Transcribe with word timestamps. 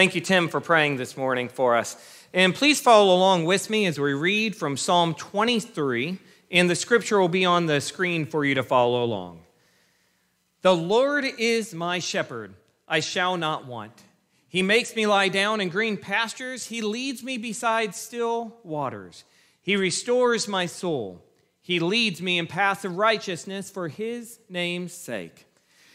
Thank 0.00 0.14
you, 0.14 0.22
Tim, 0.22 0.48
for 0.48 0.62
praying 0.62 0.96
this 0.96 1.14
morning 1.14 1.50
for 1.50 1.76
us. 1.76 1.94
And 2.32 2.54
please 2.54 2.80
follow 2.80 3.14
along 3.14 3.44
with 3.44 3.68
me 3.68 3.84
as 3.84 4.00
we 4.00 4.14
read 4.14 4.56
from 4.56 4.78
Psalm 4.78 5.12
23, 5.12 6.16
and 6.50 6.70
the 6.70 6.74
scripture 6.74 7.20
will 7.20 7.28
be 7.28 7.44
on 7.44 7.66
the 7.66 7.82
screen 7.82 8.24
for 8.24 8.42
you 8.42 8.54
to 8.54 8.62
follow 8.62 9.04
along. 9.04 9.42
The 10.62 10.74
Lord 10.74 11.26
is 11.26 11.74
my 11.74 11.98
shepherd, 11.98 12.54
I 12.88 13.00
shall 13.00 13.36
not 13.36 13.66
want. 13.66 13.92
He 14.48 14.62
makes 14.62 14.96
me 14.96 15.06
lie 15.06 15.28
down 15.28 15.60
in 15.60 15.68
green 15.68 15.98
pastures, 15.98 16.64
He 16.64 16.80
leads 16.80 17.22
me 17.22 17.36
beside 17.36 17.94
still 17.94 18.56
waters. 18.62 19.24
He 19.60 19.76
restores 19.76 20.48
my 20.48 20.64
soul. 20.64 21.22
He 21.60 21.78
leads 21.78 22.22
me 22.22 22.38
in 22.38 22.46
paths 22.46 22.86
of 22.86 22.96
righteousness 22.96 23.68
for 23.70 23.88
His 23.88 24.38
name's 24.48 24.94
sake. 24.94 25.44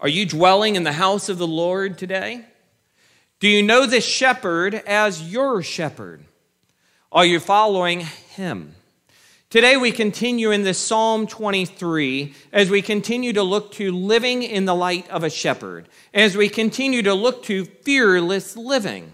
Are 0.00 0.08
you 0.08 0.24
dwelling 0.24 0.76
in 0.76 0.82
the 0.82 0.92
house 0.92 1.28
of 1.28 1.36
the 1.36 1.46
Lord 1.46 1.98
today? 1.98 2.46
Do 3.38 3.46
you 3.48 3.62
know 3.62 3.84
this 3.84 4.04
shepherd 4.04 4.74
as 4.74 5.30
your 5.30 5.62
shepherd? 5.62 6.24
Are 7.12 7.26
you 7.26 7.38
following 7.38 8.00
him? 8.00 8.76
Today 9.50 9.76
we 9.76 9.92
continue 9.92 10.52
in 10.52 10.62
this 10.62 10.78
Psalm 10.78 11.26
23 11.26 12.34
as 12.50 12.70
we 12.70 12.80
continue 12.80 13.34
to 13.34 13.42
look 13.42 13.72
to 13.72 13.92
living 13.92 14.42
in 14.42 14.64
the 14.64 14.74
light 14.74 15.06
of 15.10 15.22
a 15.22 15.28
shepherd, 15.28 15.86
as 16.14 16.34
we 16.34 16.48
continue 16.48 17.02
to 17.02 17.12
look 17.12 17.42
to 17.42 17.66
fearless 17.66 18.56
living. 18.56 19.12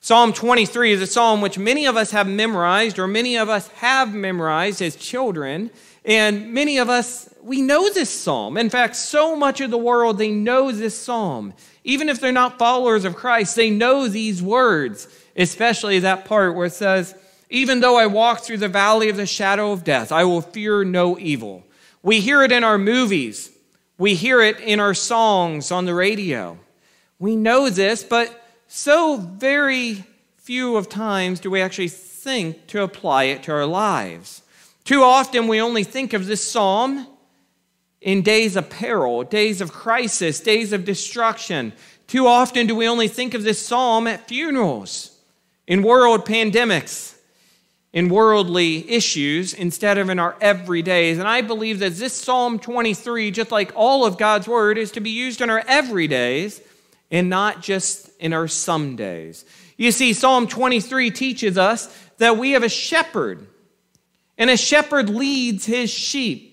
Psalm 0.00 0.34
23 0.34 0.92
is 0.92 1.00
a 1.00 1.06
psalm 1.06 1.40
which 1.40 1.56
many 1.56 1.86
of 1.86 1.96
us 1.96 2.10
have 2.10 2.28
memorized, 2.28 2.98
or 2.98 3.06
many 3.06 3.34
of 3.38 3.48
us 3.48 3.68
have 3.68 4.12
memorized 4.12 4.82
as 4.82 4.94
children, 4.94 5.70
and 6.04 6.52
many 6.52 6.76
of 6.76 6.90
us, 6.90 7.29
we 7.42 7.62
know 7.62 7.92
this 7.92 8.10
psalm. 8.10 8.56
In 8.56 8.70
fact, 8.70 8.96
so 8.96 9.36
much 9.36 9.60
of 9.60 9.70
the 9.70 9.78
world, 9.78 10.18
they 10.18 10.30
know 10.30 10.72
this 10.72 10.96
psalm. 10.96 11.54
Even 11.84 12.08
if 12.08 12.20
they're 12.20 12.32
not 12.32 12.58
followers 12.58 13.04
of 13.04 13.16
Christ, 13.16 13.56
they 13.56 13.70
know 13.70 14.08
these 14.08 14.42
words, 14.42 15.08
especially 15.36 15.98
that 16.00 16.24
part 16.24 16.54
where 16.54 16.66
it 16.66 16.72
says, 16.72 17.14
Even 17.48 17.80
though 17.80 17.98
I 17.98 18.06
walk 18.06 18.40
through 18.40 18.58
the 18.58 18.68
valley 18.68 19.08
of 19.08 19.16
the 19.16 19.26
shadow 19.26 19.72
of 19.72 19.84
death, 19.84 20.12
I 20.12 20.24
will 20.24 20.42
fear 20.42 20.84
no 20.84 21.18
evil. 21.18 21.64
We 22.02 22.20
hear 22.20 22.42
it 22.42 22.52
in 22.52 22.64
our 22.64 22.78
movies, 22.78 23.50
we 23.98 24.14
hear 24.14 24.40
it 24.40 24.58
in 24.60 24.80
our 24.80 24.94
songs 24.94 25.70
on 25.70 25.84
the 25.84 25.94
radio. 25.94 26.58
We 27.18 27.36
know 27.36 27.68
this, 27.68 28.02
but 28.02 28.34
so 28.66 29.18
very 29.18 30.04
few 30.38 30.76
of 30.76 30.88
times 30.88 31.40
do 31.40 31.50
we 31.50 31.60
actually 31.60 31.88
think 31.88 32.66
to 32.68 32.82
apply 32.82 33.24
it 33.24 33.42
to 33.42 33.52
our 33.52 33.66
lives. 33.66 34.42
Too 34.84 35.02
often 35.02 35.46
we 35.46 35.60
only 35.60 35.84
think 35.84 36.14
of 36.14 36.26
this 36.26 36.42
psalm 36.42 37.06
in 38.00 38.22
days 38.22 38.56
of 38.56 38.70
peril, 38.70 39.22
days 39.24 39.60
of 39.60 39.72
crisis, 39.72 40.40
days 40.40 40.72
of 40.72 40.84
destruction. 40.84 41.72
Too 42.06 42.26
often 42.26 42.66
do 42.66 42.74
we 42.74 42.88
only 42.88 43.08
think 43.08 43.34
of 43.34 43.42
this 43.42 43.64
psalm 43.64 44.06
at 44.06 44.26
funerals, 44.26 45.16
in 45.66 45.82
world 45.82 46.24
pandemics, 46.24 47.16
in 47.92 48.08
worldly 48.08 48.88
issues, 48.90 49.52
instead 49.52 49.98
of 49.98 50.08
in 50.08 50.18
our 50.18 50.34
everydays. 50.34 51.18
And 51.18 51.28
I 51.28 51.40
believe 51.40 51.80
that 51.80 51.94
this 51.94 52.14
Psalm 52.14 52.58
23, 52.58 53.30
just 53.30 53.50
like 53.50 53.72
all 53.74 54.04
of 54.06 54.16
God's 54.16 54.46
word, 54.46 54.78
is 54.78 54.92
to 54.92 55.00
be 55.00 55.10
used 55.10 55.40
in 55.40 55.50
our 55.50 55.62
everydays 55.62 56.62
and 57.10 57.28
not 57.28 57.62
just 57.62 58.08
in 58.20 58.32
our 58.32 58.46
some 58.46 58.96
days. 58.96 59.44
You 59.76 59.90
see, 59.92 60.12
Psalm 60.12 60.46
23 60.46 61.10
teaches 61.10 61.58
us 61.58 61.94
that 62.18 62.36
we 62.36 62.52
have 62.52 62.62
a 62.62 62.68
shepherd 62.68 63.46
and 64.38 64.50
a 64.50 64.56
shepherd 64.56 65.10
leads 65.10 65.66
his 65.66 65.90
sheep. 65.90 66.49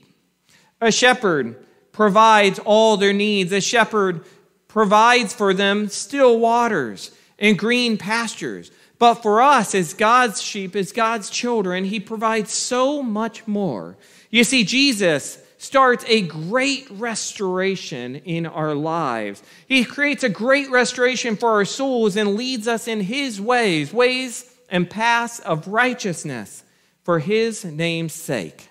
A 0.82 0.92
shepherd 0.92 1.66
provides 1.92 2.60
all 2.60 2.98
their 2.98 3.14
needs. 3.14 3.52
A 3.52 3.62
shepherd 3.62 4.24
provides 4.68 5.34
for 5.34 5.54
them 5.54 5.90
still 5.90 6.40
waters 6.40 7.12
and 7.40 7.58
green 7.58 7.98
pastures. 7.98 8.72
But 9.00 9.16
for 9.16 9.42
us, 9.42 9.76
as 9.76 9.94
God's 9.94 10.42
sheep, 10.42 10.76
as 10.76 10.92
God's 10.92 11.30
children, 11.30 11.86
he 11.86 12.00
provides 12.00 12.54
so 12.54 13.04
much 13.04 13.48
more. 13.48 13.98
You 14.30 14.44
see, 14.44 14.64
Jesus 14.64 15.40
starts 15.58 16.04
a 16.08 16.22
great 16.22 16.88
restoration 16.92 18.16
in 18.18 18.46
our 18.46 18.76
lives. 18.76 19.42
He 19.68 19.84
creates 19.84 20.24
a 20.24 20.30
great 20.30 20.70
restoration 20.70 21.36
for 21.36 21.50
our 21.50 21.66
souls 21.66 22.16
and 22.16 22.36
leads 22.36 22.68
us 22.68 22.88
in 22.88 23.02
his 23.02 23.42
ways, 23.42 23.92
ways 23.92 24.52
and 24.70 24.90
paths 24.90 25.40
of 25.40 25.68
righteousness 25.68 26.64
for 27.04 27.20
his 27.20 27.66
name's 27.66 28.14
sake. 28.14 28.70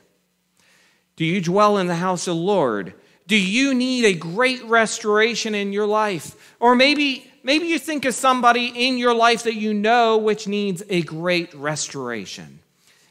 Do 1.16 1.25
you 1.25 1.41
dwell 1.41 1.78
in 1.78 1.87
the 1.87 1.97
house 1.97 2.28
of 2.28 2.37
the 2.37 2.43
Lord? 2.43 2.94
Do 3.27 3.37
you 3.37 3.75
need 3.75 4.04
a 4.04 4.15
great 4.15 4.62
restoration 4.65 5.54
in 5.54 5.72
your 5.72 5.87
life? 5.87 6.54
Or 6.60 6.77
maybe, 6.77 7.31
maybe 7.43 7.66
you 7.66 7.78
think 7.78 8.04
of 8.04 8.15
somebody 8.15 8.66
in 8.66 8.99
your 8.99 9.15
life 9.15 9.43
that 9.44 9.56
you 9.56 9.75
know 9.75 10.19
which 10.19 10.47
needs 10.47 10.82
a 10.88 11.03
great 11.03 11.53
restoration. 11.54 12.60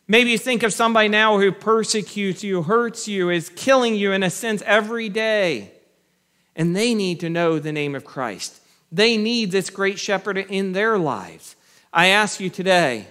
Maybe 0.08 0.30
you 0.30 0.38
think 0.38 0.62
of 0.62 0.72
somebody 0.72 1.10
now 1.10 1.40
who 1.40 1.52
persecutes 1.52 2.44
you, 2.44 2.62
hurts 2.62 3.08
you, 3.08 3.32
is 3.32 3.50
killing 3.50 3.96
you 3.96 4.12
in 4.12 4.22
a 4.22 4.30
sense 4.30 4.62
every 4.66 5.10
day. 5.10 5.72
And 6.56 6.76
they 6.76 6.94
need 6.94 7.20
to 7.22 7.30
know 7.30 7.58
the 7.58 7.72
name 7.72 7.96
of 7.96 8.06
Christ. 8.06 8.62
They 8.92 9.18
need 9.18 9.52
this 9.52 9.70
great 9.72 10.00
shepherd 10.00 10.38
in 10.38 10.74
their 10.74 10.98
lives. 10.98 11.56
I 11.92 12.08
ask 12.08 12.40
you 12.40 12.50
today 12.50 13.08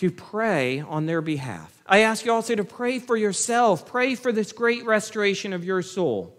to 0.00 0.10
pray 0.10 0.80
on 0.80 1.04
their 1.04 1.20
behalf. 1.20 1.82
I 1.84 1.98
ask 1.98 2.24
you 2.24 2.32
also 2.32 2.54
to 2.54 2.64
pray 2.64 2.98
for 2.98 3.18
yourself, 3.18 3.84
pray 3.84 4.14
for 4.14 4.32
this 4.32 4.50
great 4.50 4.86
restoration 4.86 5.52
of 5.52 5.62
your 5.62 5.82
soul. 5.82 6.34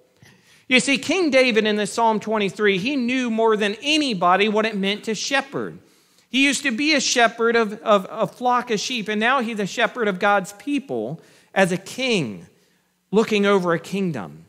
You 0.68 0.80
see, 0.80 0.98
King 0.98 1.30
David 1.30 1.68
in 1.68 1.76
this 1.76 1.94
Psalm 1.94 2.20
23, 2.20 2.80
he 2.80 2.96
knew 2.96 3.30
more 3.30 3.56
than 3.56 3.76
anybody 3.84 4.50
what 4.50 4.66
it 4.66 4.76
meant 4.76 5.04
to 5.04 5.14
shepherd. 5.14 5.78
He 6.32 6.44
used 6.44 6.64
to 6.64 6.72
be 6.72 6.96
a 6.96 7.00
shepherd 7.00 7.56
of, 7.56 7.74
of 7.84 8.08
a 8.10 8.26
flock 8.26 8.72
of 8.72 8.80
sheep, 8.80 9.08
and 9.08 9.20
now 9.20 9.42
he's 9.42 9.60
a 9.60 9.68
shepherd 9.68 10.08
of 10.08 10.18
God's 10.18 10.54
people 10.54 11.22
as 11.54 11.72
a 11.72 11.78
king 11.78 12.48
looking 13.12 13.46
over 13.46 13.74
a 13.74 13.80
kingdom. 13.80 14.46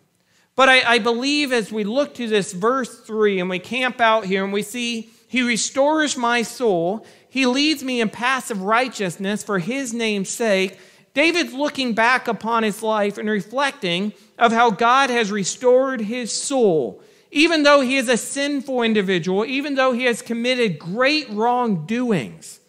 But 0.56 0.70
I, 0.70 0.94
I 0.94 0.98
believe 1.00 1.52
as 1.52 1.70
we 1.70 1.84
look 1.84 2.14
to 2.14 2.26
this 2.28 2.54
verse 2.54 3.00
3 3.00 3.40
and 3.40 3.50
we 3.50 3.58
camp 3.58 4.00
out 4.00 4.24
here 4.24 4.42
and 4.42 4.54
we 4.54 4.62
see, 4.62 5.10
He 5.28 5.42
restores 5.42 6.16
my 6.16 6.40
soul, 6.40 7.04
he 7.32 7.46
leads 7.46 7.82
me 7.82 8.02
in 8.02 8.10
paths 8.10 8.50
of 8.50 8.60
righteousness 8.60 9.42
for 9.42 9.58
his 9.58 9.94
name's 9.94 10.28
sake. 10.28 10.78
David's 11.14 11.54
looking 11.54 11.94
back 11.94 12.28
upon 12.28 12.62
his 12.62 12.82
life 12.82 13.16
and 13.16 13.26
reflecting 13.26 14.12
of 14.38 14.52
how 14.52 14.70
God 14.70 15.08
has 15.08 15.32
restored 15.32 16.02
his 16.02 16.30
soul. 16.30 17.02
Even 17.30 17.62
though 17.62 17.80
he 17.80 17.96
is 17.96 18.10
a 18.10 18.18
sinful 18.18 18.82
individual, 18.82 19.46
even 19.46 19.76
though 19.76 19.92
he 19.92 20.04
has 20.04 20.20
committed 20.20 20.78
great 20.78 21.30
wrongdoings, 21.30 22.60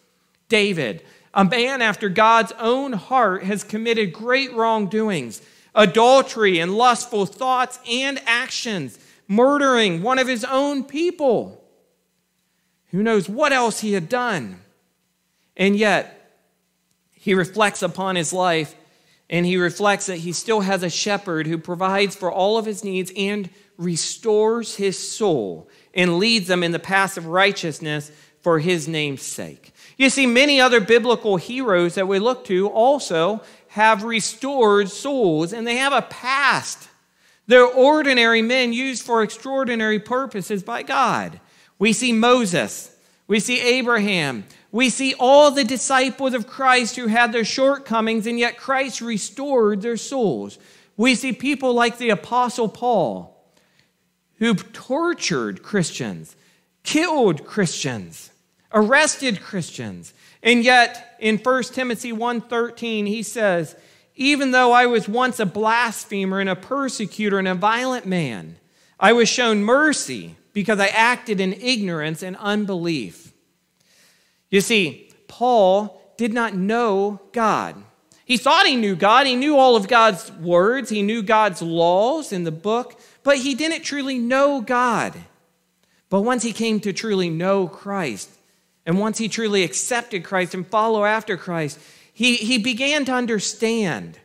David, 0.48 1.02
a 1.34 1.44
man 1.44 1.82
after 1.82 2.08
God's 2.08 2.52
own 2.58 2.94
heart, 2.94 3.42
has 3.42 3.64
committed 3.64 4.14
great 4.14 4.50
wrongdoings 4.54 5.42
adultery 5.74 6.58
and 6.58 6.74
lustful 6.74 7.26
thoughts 7.26 7.78
and 7.86 8.18
actions, 8.24 8.98
murdering 9.28 10.02
one 10.02 10.18
of 10.18 10.26
his 10.26 10.42
own 10.42 10.84
people. 10.84 11.63
Who 12.94 13.02
knows 13.02 13.28
what 13.28 13.52
else 13.52 13.80
he 13.80 13.94
had 13.94 14.08
done? 14.08 14.60
And 15.56 15.74
yet, 15.74 16.38
he 17.10 17.34
reflects 17.34 17.82
upon 17.82 18.14
his 18.14 18.32
life 18.32 18.76
and 19.28 19.44
he 19.44 19.56
reflects 19.56 20.06
that 20.06 20.18
he 20.18 20.32
still 20.32 20.60
has 20.60 20.84
a 20.84 20.90
shepherd 20.90 21.48
who 21.48 21.58
provides 21.58 22.14
for 22.14 22.30
all 22.30 22.56
of 22.56 22.66
his 22.66 22.84
needs 22.84 23.10
and 23.16 23.50
restores 23.76 24.76
his 24.76 24.96
soul 24.96 25.68
and 25.92 26.20
leads 26.20 26.46
them 26.46 26.62
in 26.62 26.70
the 26.70 26.78
path 26.78 27.16
of 27.16 27.26
righteousness 27.26 28.12
for 28.42 28.60
his 28.60 28.86
name's 28.86 29.22
sake. 29.22 29.74
You 29.98 30.08
see, 30.08 30.28
many 30.28 30.60
other 30.60 30.78
biblical 30.78 31.36
heroes 31.36 31.96
that 31.96 32.06
we 32.06 32.20
look 32.20 32.44
to 32.44 32.68
also 32.68 33.42
have 33.70 34.04
restored 34.04 34.88
souls 34.88 35.52
and 35.52 35.66
they 35.66 35.78
have 35.78 35.92
a 35.92 36.02
past. 36.02 36.88
They're 37.48 37.66
ordinary 37.66 38.40
men 38.40 38.72
used 38.72 39.02
for 39.02 39.24
extraordinary 39.24 39.98
purposes 39.98 40.62
by 40.62 40.84
God. 40.84 41.40
We 41.78 41.92
see 41.92 42.12
Moses, 42.12 42.94
we 43.26 43.40
see 43.40 43.60
Abraham, 43.60 44.44
we 44.70 44.90
see 44.90 45.14
all 45.18 45.50
the 45.50 45.64
disciples 45.64 46.34
of 46.34 46.46
Christ 46.46 46.96
who 46.96 47.06
had 47.06 47.32
their 47.32 47.44
shortcomings, 47.44 48.26
and 48.26 48.38
yet 48.38 48.56
Christ 48.56 49.00
restored 49.00 49.82
their 49.82 49.96
souls. 49.96 50.58
We 50.96 51.14
see 51.14 51.32
people 51.32 51.74
like 51.74 51.98
the 51.98 52.10
Apostle 52.10 52.68
Paul, 52.68 53.36
who 54.38 54.54
tortured 54.54 55.62
Christians, 55.62 56.36
killed 56.82 57.46
Christians, 57.46 58.30
arrested 58.72 59.40
Christians, 59.40 60.12
And 60.44 60.62
yet 60.62 61.16
in 61.20 61.38
1 61.38 61.72
Timothy 61.72 62.12
1:13 62.12 63.06
he 63.06 63.22
says, 63.22 63.74
"Even 64.14 64.50
though 64.50 64.72
I 64.72 64.84
was 64.84 65.08
once 65.08 65.40
a 65.40 65.46
blasphemer 65.46 66.38
and 66.38 66.50
a 66.50 66.54
persecutor 66.54 67.38
and 67.38 67.48
a 67.48 67.54
violent 67.54 68.04
man, 68.04 68.58
I 69.00 69.14
was 69.14 69.28
shown 69.28 69.64
mercy 69.64 70.36
because 70.54 70.80
I 70.80 70.86
acted 70.86 71.40
in 71.40 71.52
ignorance 71.52 72.22
and 72.22 72.36
unbelief." 72.38 73.32
You 74.50 74.62
see, 74.62 75.10
Paul 75.28 76.00
did 76.16 76.32
not 76.32 76.54
know 76.54 77.20
God. 77.32 77.76
He 78.24 78.38
thought 78.38 78.66
he 78.66 78.76
knew 78.76 78.96
God. 78.96 79.26
He 79.26 79.36
knew 79.36 79.58
all 79.58 79.76
of 79.76 79.88
God's 79.88 80.32
words. 80.32 80.88
He 80.88 81.02
knew 81.02 81.22
God's 81.22 81.60
laws 81.60 82.32
in 82.32 82.44
the 82.44 82.50
book, 82.50 82.98
but 83.22 83.38
he 83.38 83.54
didn't 83.54 83.82
truly 83.82 84.18
know 84.18 84.62
God. 84.62 85.12
But 86.08 86.22
once 86.22 86.42
he 86.42 86.52
came 86.52 86.80
to 86.80 86.92
truly 86.92 87.28
know 87.28 87.66
Christ, 87.66 88.30
and 88.86 88.98
once 88.98 89.18
he 89.18 89.28
truly 89.28 89.62
accepted 89.62 90.24
Christ 90.24 90.54
and 90.54 90.66
follow 90.66 91.04
after 91.04 91.36
Christ, 91.36 91.78
he, 92.12 92.36
he 92.36 92.58
began 92.58 93.04
to 93.06 93.12
understand. 93.12 94.18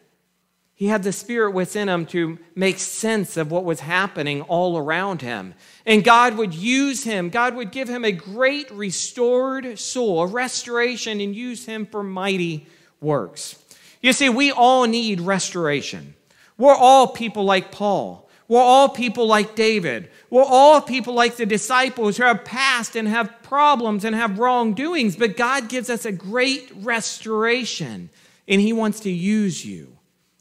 He 0.79 0.87
had 0.87 1.03
the 1.03 1.11
Spirit 1.11 1.51
within 1.51 1.89
him 1.89 2.05
to 2.05 2.39
make 2.55 2.79
sense 2.79 3.35
of 3.35 3.51
what 3.51 3.65
was 3.65 3.81
happening 3.81 4.43
all 4.43 4.77
around 4.77 5.21
him. 5.21 5.53
And 5.85 6.05
God 6.05 6.37
would 6.37 6.53
use 6.53 7.03
him, 7.03 7.29
God 7.29 7.53
would 7.55 7.73
give 7.73 7.89
him 7.89 8.05
a 8.05 8.13
great 8.13 8.71
restored 8.71 9.77
soul, 9.77 10.21
a 10.21 10.27
restoration, 10.27 11.19
and 11.19 11.35
use 11.35 11.65
him 11.65 11.85
for 11.85 12.01
mighty 12.01 12.65
works. 13.01 13.61
You 14.01 14.13
see, 14.13 14.29
we 14.29 14.53
all 14.53 14.85
need 14.85 15.19
restoration. 15.19 16.13
We're 16.57 16.73
all 16.73 17.07
people 17.07 17.43
like 17.43 17.73
Paul. 17.73 18.29
We're 18.47 18.61
all 18.61 18.87
people 18.87 19.27
like 19.27 19.55
David. 19.55 20.09
We're 20.29 20.45
all 20.45 20.79
people 20.79 21.13
like 21.13 21.35
the 21.35 21.45
disciples 21.45 22.15
who 22.15 22.23
have 22.23 22.45
passed 22.45 22.95
and 22.95 23.05
have 23.09 23.43
problems 23.43 24.05
and 24.05 24.15
have 24.15 24.39
wrongdoings, 24.39 25.17
but 25.17 25.35
God 25.35 25.67
gives 25.67 25.89
us 25.89 26.05
a 26.05 26.13
great 26.13 26.71
restoration, 26.73 28.09
and 28.47 28.61
He 28.61 28.71
wants 28.71 29.01
to 29.01 29.11
use 29.11 29.65
you. 29.65 29.98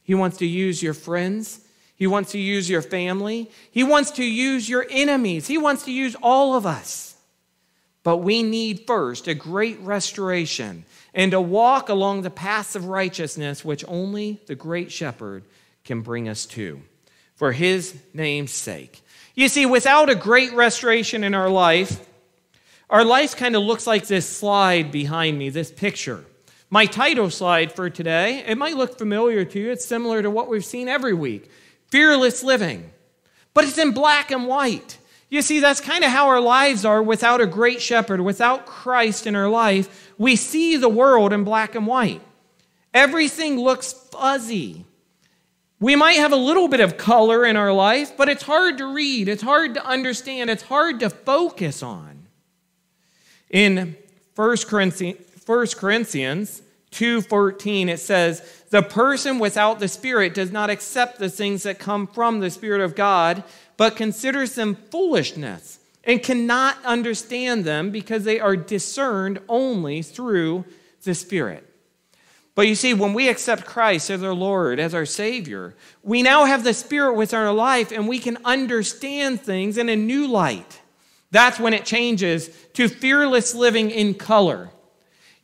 He 0.08 0.14
wants 0.14 0.38
to 0.38 0.46
use 0.46 0.82
your 0.82 0.94
friends. 0.94 1.60
He 1.94 2.06
wants 2.06 2.32
to 2.32 2.38
use 2.38 2.70
your 2.70 2.80
family. 2.80 3.50
He 3.70 3.84
wants 3.84 4.10
to 4.12 4.24
use 4.24 4.66
your 4.66 4.86
enemies. 4.88 5.48
He 5.48 5.58
wants 5.58 5.84
to 5.84 5.92
use 5.92 6.16
all 6.22 6.54
of 6.54 6.64
us. 6.64 7.14
But 8.04 8.16
we 8.16 8.42
need 8.42 8.86
first 8.86 9.28
a 9.28 9.34
great 9.34 9.78
restoration 9.80 10.86
and 11.12 11.34
a 11.34 11.42
walk 11.42 11.90
along 11.90 12.22
the 12.22 12.30
paths 12.30 12.74
of 12.74 12.86
righteousness 12.86 13.66
which 13.66 13.84
only 13.86 14.40
the 14.46 14.54
great 14.54 14.90
shepherd 14.90 15.44
can 15.84 16.00
bring 16.00 16.26
us 16.26 16.46
to 16.46 16.80
for 17.34 17.52
his 17.52 17.94
name's 18.14 18.52
sake. 18.52 19.02
You 19.34 19.48
see, 19.48 19.66
without 19.66 20.08
a 20.08 20.14
great 20.14 20.54
restoration 20.54 21.22
in 21.22 21.34
our 21.34 21.50
life, 21.50 22.08
our 22.88 23.04
life 23.04 23.36
kind 23.36 23.54
of 23.54 23.62
looks 23.62 23.86
like 23.86 24.06
this 24.06 24.26
slide 24.26 24.90
behind 24.90 25.38
me, 25.38 25.50
this 25.50 25.70
picture. 25.70 26.24
My 26.70 26.84
title 26.84 27.30
slide 27.30 27.72
for 27.72 27.88
today, 27.88 28.44
it 28.46 28.58
might 28.58 28.76
look 28.76 28.98
familiar 28.98 29.44
to 29.44 29.58
you. 29.58 29.70
It's 29.70 29.86
similar 29.86 30.20
to 30.22 30.30
what 30.30 30.48
we've 30.48 30.64
seen 30.64 30.88
every 30.88 31.14
week 31.14 31.50
fearless 31.88 32.42
living. 32.42 32.90
But 33.54 33.64
it's 33.64 33.78
in 33.78 33.92
black 33.92 34.30
and 34.30 34.46
white. 34.46 34.98
You 35.30 35.40
see, 35.42 35.60
that's 35.60 35.80
kind 35.80 36.04
of 36.04 36.10
how 36.10 36.28
our 36.28 36.40
lives 36.40 36.84
are 36.84 37.02
without 37.02 37.40
a 37.40 37.46
great 37.46 37.80
shepherd, 37.80 38.20
without 38.20 38.66
Christ 38.66 39.26
in 39.26 39.34
our 39.34 39.48
life. 39.48 40.12
We 40.18 40.36
see 40.36 40.76
the 40.76 40.88
world 40.88 41.32
in 41.32 41.44
black 41.44 41.74
and 41.74 41.86
white. 41.86 42.20
Everything 42.92 43.58
looks 43.58 43.92
fuzzy. 43.92 44.84
We 45.80 45.96
might 45.96 46.16
have 46.16 46.32
a 46.32 46.36
little 46.36 46.68
bit 46.68 46.80
of 46.80 46.96
color 46.96 47.44
in 47.44 47.56
our 47.56 47.72
life, 47.72 48.16
but 48.16 48.28
it's 48.28 48.42
hard 48.42 48.78
to 48.78 48.92
read, 48.92 49.28
it's 49.28 49.42
hard 49.42 49.74
to 49.74 49.86
understand, 49.86 50.50
it's 50.50 50.64
hard 50.64 51.00
to 51.00 51.10
focus 51.10 51.82
on. 51.82 52.26
In 53.50 53.96
1 54.34 54.56
Corinthians, 54.66 55.24
1 55.48 55.78
Corinthians 55.78 56.60
2:14 56.90 57.88
it 57.88 58.00
says, 58.00 58.42
"The 58.68 58.82
person 58.82 59.38
without 59.38 59.80
the 59.80 59.88
Spirit 59.88 60.34
does 60.34 60.52
not 60.52 60.68
accept 60.68 61.18
the 61.18 61.30
things 61.30 61.62
that 61.62 61.78
come 61.78 62.06
from 62.06 62.40
the 62.40 62.50
Spirit 62.50 62.82
of 62.82 62.94
God, 62.94 63.42
but 63.78 63.96
considers 63.96 64.56
them 64.56 64.76
foolishness 64.90 65.78
and 66.04 66.22
cannot 66.22 66.76
understand 66.84 67.64
them 67.64 67.90
because 67.90 68.24
they 68.24 68.38
are 68.38 68.56
discerned 68.56 69.40
only 69.48 70.02
through 70.02 70.66
the 71.04 71.14
Spirit." 71.14 71.64
But 72.54 72.68
you 72.68 72.74
see, 72.74 72.92
when 72.92 73.14
we 73.14 73.30
accept 73.30 73.64
Christ 73.64 74.10
as 74.10 74.22
our 74.22 74.34
Lord, 74.34 74.78
as 74.78 74.92
our 74.92 75.06
Savior, 75.06 75.74
we 76.02 76.22
now 76.22 76.44
have 76.44 76.62
the 76.62 76.74
Spirit 76.74 77.14
within 77.14 77.38
our 77.38 77.54
life 77.54 77.90
and 77.90 78.06
we 78.06 78.18
can 78.18 78.36
understand 78.44 79.40
things 79.40 79.78
in 79.78 79.88
a 79.88 79.96
new 79.96 80.26
light. 80.26 80.80
That's 81.30 81.58
when 81.58 81.72
it 81.72 81.86
changes 81.86 82.50
to 82.74 82.88
fearless 82.88 83.54
living 83.54 83.90
in 83.90 84.12
color. 84.12 84.72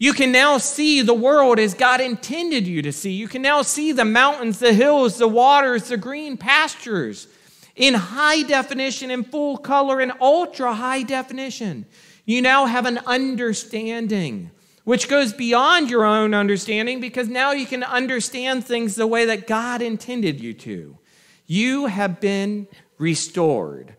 You 0.04 0.12
can 0.12 0.32
now 0.32 0.58
see 0.58 1.00
the 1.00 1.14
world 1.14 1.58
as 1.58 1.72
God 1.72 1.98
intended 1.98 2.66
you 2.66 2.82
to 2.82 2.92
see. 2.92 3.12
You 3.12 3.26
can 3.26 3.40
now 3.40 3.62
see 3.62 3.90
the 3.90 4.04
mountains, 4.04 4.58
the 4.58 4.74
hills, 4.74 5.16
the 5.16 5.26
waters, 5.26 5.88
the 5.88 5.96
green 5.96 6.36
pastures 6.36 7.26
in 7.74 7.94
high 7.94 8.42
definition, 8.42 9.10
in 9.10 9.24
full 9.24 9.56
color, 9.56 10.02
in 10.02 10.12
ultra 10.20 10.74
high 10.74 11.04
definition. 11.04 11.86
You 12.26 12.42
now 12.42 12.66
have 12.66 12.84
an 12.84 12.98
understanding 13.06 14.50
which 14.84 15.08
goes 15.08 15.32
beyond 15.32 15.88
your 15.88 16.04
own 16.04 16.34
understanding 16.34 17.00
because 17.00 17.28
now 17.28 17.52
you 17.52 17.64
can 17.64 17.82
understand 17.82 18.66
things 18.66 18.96
the 18.96 19.06
way 19.06 19.24
that 19.24 19.46
God 19.46 19.80
intended 19.80 20.38
you 20.38 20.52
to. 20.52 20.98
You 21.46 21.86
have 21.86 22.20
been 22.20 22.68
restored. 22.98 23.94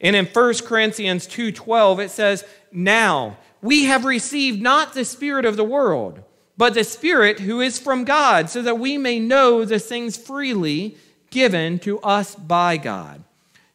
And 0.00 0.16
in 0.16 0.24
1 0.24 0.64
Corinthians 0.64 1.26
2:12 1.26 2.00
it 2.00 2.10
says, 2.10 2.44
"Now 2.72 3.36
we 3.64 3.84
have 3.84 4.04
received 4.04 4.60
not 4.60 4.92
the 4.92 5.06
spirit 5.06 5.46
of 5.46 5.56
the 5.56 5.64
world, 5.64 6.22
but 6.54 6.74
the 6.74 6.84
spirit 6.84 7.40
who 7.40 7.62
is 7.62 7.78
from 7.78 8.04
God, 8.04 8.50
so 8.50 8.60
that 8.60 8.78
we 8.78 8.98
may 8.98 9.18
know 9.18 9.64
the 9.64 9.78
things 9.78 10.18
freely 10.18 10.98
given 11.30 11.78
to 11.78 11.98
us 12.00 12.34
by 12.34 12.76
God." 12.76 13.24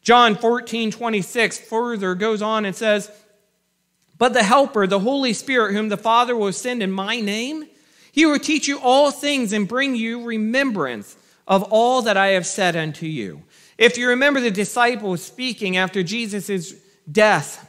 John 0.04 0.36
14:26 0.36 1.58
further 1.58 2.14
goes 2.14 2.42
on 2.42 2.66
and 2.66 2.76
says, 2.76 3.10
but 4.20 4.34
the 4.34 4.44
Helper, 4.44 4.86
the 4.86 5.00
Holy 5.00 5.34
Spirit, 5.34 5.74
whom 5.74 5.90
the 5.90 5.98
Father 5.98 6.36
will 6.36 6.52
send 6.52 6.84
in 6.84 6.92
my 6.92 7.20
name, 7.20 7.66
he 8.12 8.26
will 8.26 8.38
teach 8.38 8.68
you 8.68 8.78
all 8.78 9.10
things 9.10 9.54
and 9.54 9.68
bring 9.68 9.96
you 9.96 10.24
remembrance 10.24 11.16
of 11.48 11.64
all 11.64 12.04
that 12.04 12.18
I 12.18 12.28
have 12.28 12.46
said 12.46 12.76
unto 12.76 13.08
you. 13.08 13.42
If 13.78 13.98
you 13.98 14.10
remember 14.10 14.42
the 14.42 14.52
disciples 14.52 15.24
speaking 15.24 15.78
after 15.78 16.04
Jesus' 16.04 16.76
death, 17.10 17.66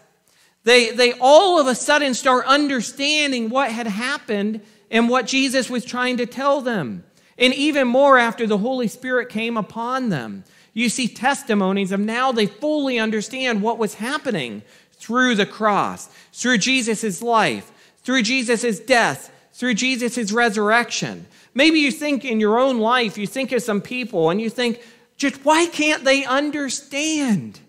they, 0.65 0.91
they 0.91 1.13
all 1.21 1.59
of 1.59 1.67
a 1.67 1.75
sudden 1.75 2.15
start 2.15 2.45
understanding 2.47 3.49
what 3.49 3.71
had 3.71 3.87
happened 3.87 4.61
and 4.91 5.09
what 5.09 5.27
Jesus 5.27 5.71
was 5.71 5.85
trying 5.85 6.17
to 6.19 6.27
tell 6.27 6.61
them. 6.61 7.05
And 7.39 7.55
even 7.55 7.89
more 7.89 8.19
after 8.19 8.47
the 8.47 8.59
Holy 8.59 8.89
Spirit 8.89 9.31
came 9.31 9.57
upon 9.57 10.11
them. 10.11 10.45
You 10.75 10.89
see 10.89 11.09
testimonies 11.09 11.93
of 11.93 12.01
now 12.01 12.33
they 12.33 12.47
fully 12.47 12.99
understand 12.99 13.63
what 13.63 13.79
was 13.79 13.95
happening 13.95 14.63
through 14.93 15.35
the 15.37 15.47
cross, 15.47 16.09
through 16.33 16.59
Jesus' 16.59 17.23
life, 17.23 17.73
through 18.03 18.23
Jesus' 18.23 18.79
death, 18.79 19.33
through 19.55 19.75
Jesus' 19.75 20.31
resurrection. 20.31 21.27
Maybe 21.55 21.81
you 21.81 21.91
think 21.91 22.25
in 22.25 22.39
your 22.39 22.59
own 22.59 22.79
life, 22.79 23.17
you 23.17 23.27
think 23.27 23.53
of 23.53 23.63
some 23.63 23.81
people 23.81 24.31
and 24.31 24.41
you 24.41 24.51
think, 24.51 24.81
just 25.17 25.45
why 25.45 25.67
can't 25.67 26.05
they 26.05 26.25
understand 26.25 27.61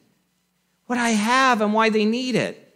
what 0.86 1.00
I 1.00 1.10
have 1.10 1.62
and 1.62 1.74
why 1.74 1.90
they 1.90 2.06
need 2.06 2.36
it? 2.36 2.71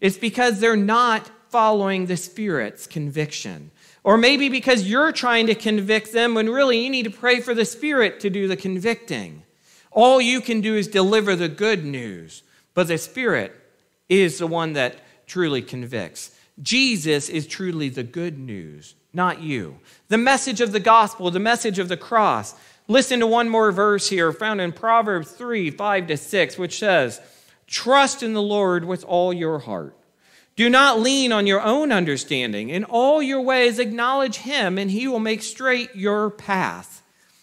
It's 0.00 0.18
because 0.18 0.60
they're 0.60 0.76
not 0.76 1.30
following 1.48 2.06
the 2.06 2.16
Spirit's 2.16 2.86
conviction. 2.86 3.70
Or 4.04 4.16
maybe 4.16 4.48
because 4.48 4.88
you're 4.88 5.12
trying 5.12 5.46
to 5.48 5.54
convict 5.54 6.12
them 6.12 6.34
when 6.34 6.50
really 6.50 6.84
you 6.84 6.90
need 6.90 7.04
to 7.04 7.10
pray 7.10 7.40
for 7.40 7.54
the 7.54 7.64
Spirit 7.64 8.20
to 8.20 8.30
do 8.30 8.46
the 8.46 8.56
convicting. 8.56 9.42
All 9.90 10.20
you 10.20 10.40
can 10.40 10.60
do 10.60 10.74
is 10.74 10.86
deliver 10.86 11.34
the 11.34 11.48
good 11.48 11.84
news, 11.84 12.42
but 12.74 12.88
the 12.88 12.98
Spirit 12.98 13.52
is 14.08 14.38
the 14.38 14.46
one 14.46 14.74
that 14.74 14.96
truly 15.26 15.62
convicts. 15.62 16.38
Jesus 16.62 17.28
is 17.28 17.46
truly 17.46 17.88
the 17.88 18.02
good 18.02 18.38
news, 18.38 18.94
not 19.12 19.40
you. 19.40 19.78
The 20.08 20.18
message 20.18 20.60
of 20.60 20.72
the 20.72 20.80
gospel, 20.80 21.30
the 21.30 21.38
message 21.40 21.78
of 21.78 21.88
the 21.88 21.96
cross. 21.96 22.54
Listen 22.88 23.20
to 23.20 23.26
one 23.26 23.48
more 23.48 23.72
verse 23.72 24.08
here 24.08 24.32
found 24.32 24.60
in 24.60 24.72
Proverbs 24.72 25.32
3 25.32 25.70
5 25.70 26.06
to 26.06 26.16
6, 26.16 26.58
which 26.58 26.78
says, 26.78 27.20
Trust 27.66 28.22
in 28.22 28.32
the 28.32 28.42
Lord 28.42 28.84
with 28.84 29.04
all 29.04 29.32
your 29.32 29.60
heart. 29.60 29.96
Do 30.54 30.70
not 30.70 31.00
lean 31.00 31.32
on 31.32 31.46
your 31.46 31.60
own 31.60 31.92
understanding. 31.92 32.70
In 32.70 32.84
all 32.84 33.20
your 33.20 33.42
ways, 33.42 33.78
acknowledge 33.78 34.38
him, 34.38 34.78
and 34.78 34.90
he 34.90 35.06
will 35.06 35.20
make 35.20 35.42
straight 35.42 35.94
your 35.94 36.30
path. 36.30 37.02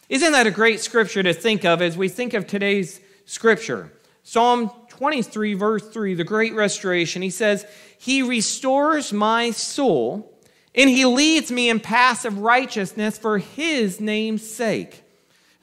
Isn't 0.09 0.31
that 0.31 0.47
a 0.47 0.51
great 0.51 0.79
scripture 0.79 1.21
to 1.21 1.33
think 1.33 1.63
of 1.63 1.81
as 1.81 1.95
we 1.95 2.09
think 2.09 2.33
of 2.33 2.47
today's 2.47 2.99
scripture? 3.25 3.91
Psalm 4.23 4.71
23, 4.89 5.53
verse 5.53 5.87
3, 5.89 6.15
the 6.15 6.23
great 6.23 6.53
restoration, 6.53 7.21
he 7.21 7.29
says, 7.29 7.65
He 7.97 8.23
restores 8.23 9.13
my 9.13 9.51
soul, 9.51 10.33
and 10.73 10.89
He 10.89 11.05
leads 11.05 11.51
me 11.51 11.69
in 11.69 11.79
paths 11.79 12.25
of 12.25 12.39
righteousness 12.39 13.17
for 13.17 13.37
His 13.37 13.99
name's 13.99 14.49
sake. 14.49 15.02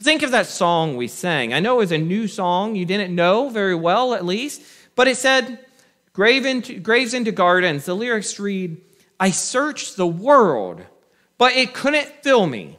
Think 0.02 0.22
of 0.22 0.30
that 0.30 0.46
song 0.46 0.96
we 0.96 1.08
sang. 1.08 1.52
I 1.52 1.60
know 1.60 1.74
it 1.76 1.78
was 1.78 1.92
a 1.92 1.98
new 1.98 2.26
song. 2.26 2.74
You 2.74 2.86
didn't 2.86 3.14
know 3.14 3.50
very 3.50 3.74
well, 3.74 4.14
at 4.14 4.24
least. 4.24 4.62
But 4.94 5.08
it 5.08 5.18
said, 5.18 5.58
Grave 6.14 6.46
into, 6.46 6.80
Graves 6.80 7.12
into 7.12 7.32
Gardens. 7.32 7.84
The 7.84 7.94
lyrics 7.94 8.40
read, 8.40 8.80
I 9.18 9.30
searched 9.30 9.96
the 9.96 10.06
world, 10.06 10.82
but 11.36 11.52
it 11.52 11.74
couldn't 11.74 12.22
fill 12.22 12.46
me. 12.46 12.78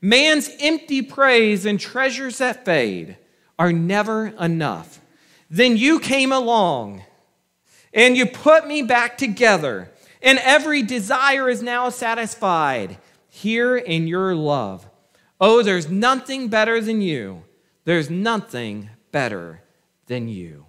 Man's 0.00 0.50
empty 0.60 1.00
praise 1.02 1.64
and 1.64 1.78
treasures 1.78 2.38
that 2.38 2.64
fade 2.64 3.16
are 3.58 3.72
never 3.72 4.28
enough. 4.40 5.00
Then 5.50 5.76
you 5.76 6.00
came 6.00 6.32
along 6.32 7.04
and 7.92 8.16
you 8.16 8.26
put 8.26 8.66
me 8.66 8.82
back 8.82 9.16
together, 9.16 9.90
and 10.20 10.38
every 10.42 10.82
desire 10.82 11.48
is 11.48 11.62
now 11.62 11.88
satisfied 11.88 12.98
here 13.28 13.76
in 13.76 14.06
your 14.06 14.34
love. 14.34 14.87
Oh, 15.40 15.62
there's 15.62 15.88
nothing 15.88 16.48
better 16.48 16.80
than 16.80 17.00
you. 17.00 17.44
There's 17.84 18.10
nothing 18.10 18.90
better 19.12 19.62
than 20.06 20.28
you. 20.28 20.66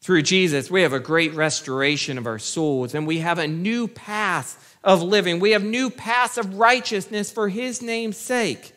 Through 0.00 0.22
Jesus, 0.22 0.70
we 0.70 0.82
have 0.82 0.92
a 0.92 1.00
great 1.00 1.34
restoration 1.34 2.16
of 2.16 2.26
our 2.26 2.38
souls, 2.38 2.94
and 2.94 3.06
we 3.06 3.18
have 3.18 3.38
a 3.38 3.48
new 3.48 3.88
path 3.88 4.76
of 4.84 5.02
living. 5.02 5.40
We 5.40 5.50
have 5.50 5.64
new 5.64 5.90
paths 5.90 6.38
of 6.38 6.58
righteousness 6.58 7.32
for 7.32 7.48
His 7.48 7.82
name's 7.82 8.16
sake. 8.16 8.72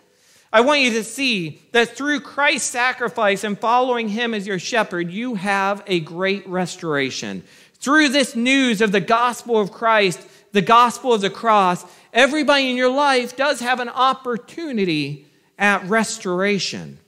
I 0.52 0.62
want 0.62 0.82
you 0.82 0.90
to 0.94 1.04
see 1.04 1.62
that 1.72 1.96
through 1.96 2.22
Christ's 2.22 2.72
sacrifice 2.72 3.44
and 3.44 3.60
following 3.60 4.10
Him 4.10 4.34
as 4.34 4.48
your 4.48 4.58
shepherd, 4.58 5.12
you 5.12 5.36
have 5.36 5.84
a 5.86 6.00
great 6.00 6.48
restoration. 6.48 7.44
Through 7.76 8.10
this 8.10 8.36
news 8.36 8.82
of 8.82 8.92
the 8.92 9.00
gospel 9.00 9.62
of 9.62 9.72
Christ, 9.72 10.20
the 10.52 10.62
gospel 10.62 11.14
of 11.14 11.22
the 11.22 11.30
cross, 11.30 11.86
everybody 12.14 12.70
in 12.70 12.78
your 12.78 12.92
life 12.92 13.36
does 13.36 13.60
have 13.60 13.80
an 13.80 13.90
opportunity 13.90 15.26
at 15.58 15.88
restoration. 15.88 17.00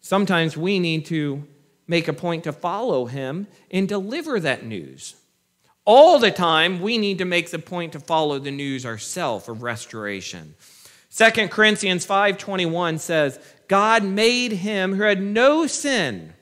Sometimes 0.00 0.56
we 0.56 0.78
need 0.78 1.06
to 1.06 1.46
make 1.86 2.08
a 2.08 2.12
point 2.12 2.44
to 2.44 2.52
follow 2.52 3.06
him 3.06 3.46
and 3.70 3.88
deliver 3.88 4.40
that 4.40 4.64
news. 4.64 5.16
All 5.84 6.18
the 6.18 6.30
time, 6.30 6.80
we 6.80 6.96
need 6.96 7.18
to 7.18 7.24
make 7.24 7.50
the 7.50 7.58
point 7.58 7.92
to 7.92 8.00
follow 8.00 8.38
the 8.38 8.52
news 8.52 8.86
ourselves 8.86 9.48
of 9.48 9.62
restoration. 9.62 10.54
2 11.10 11.48
Corinthians 11.48 12.06
5:21 12.06 12.98
says, 12.98 13.38
God 13.68 14.04
made 14.04 14.52
him 14.52 14.94
who 14.94 15.02
had 15.02 15.20
no 15.20 15.66
sin 15.66 16.34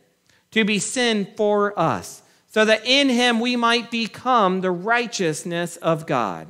to 0.50 0.64
be 0.64 0.78
sin 0.78 1.26
for 1.36 1.78
us, 1.78 2.19
so 2.50 2.64
that 2.64 2.84
in 2.84 3.08
him 3.08 3.38
we 3.40 3.54
might 3.56 3.90
become 3.90 4.60
the 4.60 4.72
righteousness 4.72 5.76
of 5.76 6.04
God. 6.04 6.48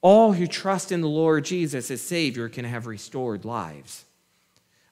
All 0.00 0.32
who 0.32 0.48
trust 0.48 0.90
in 0.90 1.00
the 1.00 1.08
Lord 1.08 1.44
Jesus 1.44 1.92
as 1.92 2.02
Savior 2.02 2.48
can 2.48 2.64
have 2.64 2.86
restored 2.86 3.44
lives. 3.44 4.04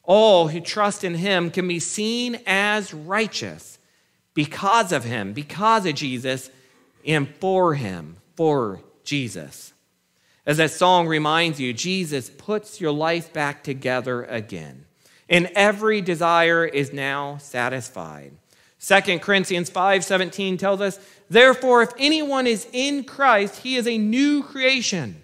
All 0.04 0.48
who 0.48 0.60
trust 0.60 1.02
in 1.02 1.14
him 1.14 1.50
can 1.50 1.66
be 1.66 1.80
seen 1.80 2.40
as 2.46 2.94
righteous 2.94 3.78
because 4.32 4.92
of 4.92 5.02
him, 5.02 5.32
because 5.32 5.84
of 5.84 5.96
Jesus, 5.96 6.48
and 7.04 7.28
for 7.40 7.74
him, 7.74 8.16
for 8.36 8.80
Jesus. 9.02 9.72
As 10.46 10.58
that 10.58 10.70
song 10.70 11.08
reminds 11.08 11.58
you, 11.58 11.72
Jesus 11.72 12.30
puts 12.30 12.80
your 12.80 12.92
life 12.92 13.32
back 13.32 13.64
together 13.64 14.22
again, 14.22 14.84
and 15.28 15.50
every 15.56 16.00
desire 16.00 16.64
is 16.64 16.92
now 16.92 17.36
satisfied. 17.38 18.32
2 18.80 19.20
Corinthians 19.20 19.68
5:17 19.70 20.56
tells 20.56 20.80
us, 20.80 20.98
"Therefore 21.28 21.82
if 21.82 21.92
anyone 21.98 22.46
is 22.46 22.66
in 22.72 23.04
Christ, 23.04 23.58
he 23.58 23.76
is 23.76 23.86
a 23.86 23.98
new 23.98 24.42
creation. 24.42 25.22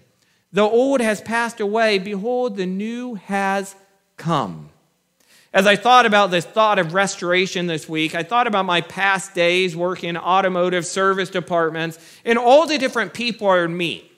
The 0.53 0.61
old 0.61 1.01
has 1.01 1.21
passed 1.21 1.59
away, 1.59 1.97
behold 1.97 2.55
the 2.55 2.67
new 2.67 3.15
has 3.15 3.75
come." 4.15 4.69
As 5.53 5.65
I 5.65 5.75
thought 5.75 6.05
about 6.05 6.29
this 6.29 6.45
thought 6.45 6.77
of 6.77 6.93
restoration 6.93 7.65
this 7.65 7.89
week, 7.89 8.13
I 8.13 8.21
thought 8.21 8.45
about 8.45 8.65
my 8.65 8.81
past 8.81 9.33
days 9.33 9.75
working 9.75 10.09
in 10.09 10.17
automotive 10.17 10.85
service 10.85 11.29
departments 11.29 11.97
and 12.23 12.37
all 12.37 12.67
the 12.67 12.77
different 12.77 13.13
people 13.13 13.49
I 13.49 13.61
would 13.61 13.71
meet. 13.71 14.11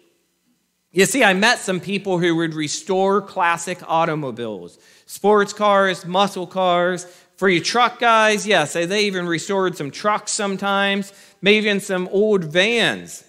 You 0.92 1.06
see, 1.06 1.24
I 1.24 1.34
met 1.34 1.60
some 1.60 1.80
people 1.80 2.18
who 2.18 2.36
would 2.36 2.56
restore 2.56 3.22
classic 3.22 3.78
automobiles, 3.88 4.80
sports 5.06 5.54
cars, 5.54 6.04
muscle 6.06 6.48
cars. 6.48 7.06
For 7.40 7.48
you 7.48 7.62
truck 7.62 8.00
guys, 8.00 8.46
yes, 8.46 8.74
they 8.74 9.06
even 9.06 9.26
restored 9.26 9.78
some 9.78 9.92
trucks 9.92 10.34
sometimes, 10.34 11.14
maybe 11.42 11.68
even 11.68 11.80
some 11.80 12.10
old 12.12 12.44
vans. 12.44 13.24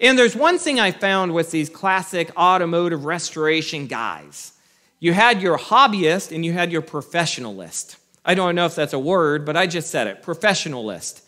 And 0.00 0.18
there's 0.18 0.34
one 0.34 0.58
thing 0.58 0.80
I 0.80 0.90
found 0.90 1.32
with 1.32 1.52
these 1.52 1.70
classic 1.70 2.36
automotive 2.36 3.04
restoration 3.04 3.86
guys 3.86 4.50
you 4.98 5.12
had 5.12 5.40
your 5.40 5.56
hobbyist 5.56 6.34
and 6.34 6.44
you 6.44 6.52
had 6.52 6.72
your 6.72 6.82
professionalist. 6.82 7.94
I 8.24 8.34
don't 8.34 8.56
know 8.56 8.66
if 8.66 8.74
that's 8.74 8.92
a 8.92 8.98
word, 8.98 9.46
but 9.46 9.56
I 9.56 9.68
just 9.68 9.88
said 9.88 10.08
it 10.08 10.24
professionalist. 10.24 11.22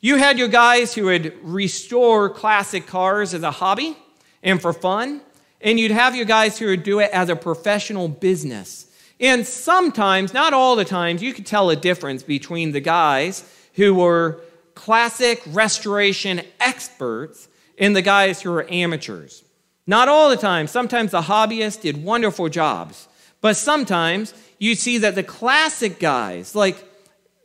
You 0.00 0.16
had 0.16 0.36
your 0.36 0.48
guys 0.48 0.94
who 0.94 1.04
would 1.04 1.32
restore 1.44 2.28
classic 2.28 2.88
cars 2.88 3.34
as 3.34 3.44
a 3.44 3.52
hobby 3.52 3.96
and 4.42 4.60
for 4.60 4.72
fun, 4.72 5.20
and 5.60 5.78
you'd 5.78 5.92
have 5.92 6.16
your 6.16 6.24
guys 6.24 6.58
who 6.58 6.66
would 6.66 6.82
do 6.82 6.98
it 6.98 7.10
as 7.12 7.28
a 7.28 7.36
professional 7.36 8.08
business. 8.08 8.87
And 9.20 9.46
sometimes, 9.46 10.32
not 10.32 10.52
all 10.52 10.76
the 10.76 10.84
times, 10.84 11.22
you 11.22 11.32
could 11.32 11.46
tell 11.46 11.70
a 11.70 11.76
difference 11.76 12.22
between 12.22 12.72
the 12.72 12.80
guys 12.80 13.44
who 13.74 13.94
were 13.94 14.40
classic 14.74 15.42
restoration 15.46 16.40
experts 16.60 17.48
and 17.78 17.96
the 17.96 18.02
guys 18.02 18.40
who 18.40 18.50
were 18.50 18.66
amateurs. 18.70 19.44
Not 19.86 20.08
all 20.08 20.30
the 20.30 20.36
time. 20.36 20.66
Sometimes 20.66 21.10
the 21.10 21.22
hobbyists 21.22 21.80
did 21.80 22.04
wonderful 22.04 22.48
jobs. 22.48 23.08
But 23.40 23.56
sometimes 23.56 24.34
you 24.58 24.74
see 24.74 24.98
that 24.98 25.14
the 25.14 25.22
classic 25.22 25.98
guys, 25.98 26.54
like 26.54 26.76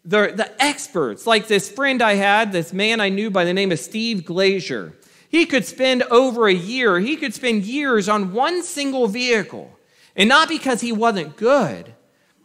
the, 0.03 0.33
the 0.35 0.51
experts, 0.61 1.25
like 1.25 1.47
this 1.47 1.71
friend 1.71 2.01
I 2.01 2.15
had, 2.15 2.51
this 2.51 2.73
man 2.73 2.99
I 2.99 3.09
knew 3.09 3.31
by 3.31 3.45
the 3.45 3.53
name 3.53 3.71
of 3.71 3.79
Steve 3.79 4.25
Glazier, 4.25 4.93
he 5.29 5.45
could 5.45 5.65
spend 5.65 6.03
over 6.03 6.47
a 6.47 6.53
year, 6.53 6.99
he 6.99 7.15
could 7.15 7.33
spend 7.33 7.63
years 7.63 8.09
on 8.09 8.33
one 8.33 8.61
single 8.61 9.07
vehicle. 9.07 9.71
And 10.15 10.29
not 10.29 10.47
because 10.47 10.81
he 10.81 10.91
wasn't 10.91 11.35
good, 11.35 11.93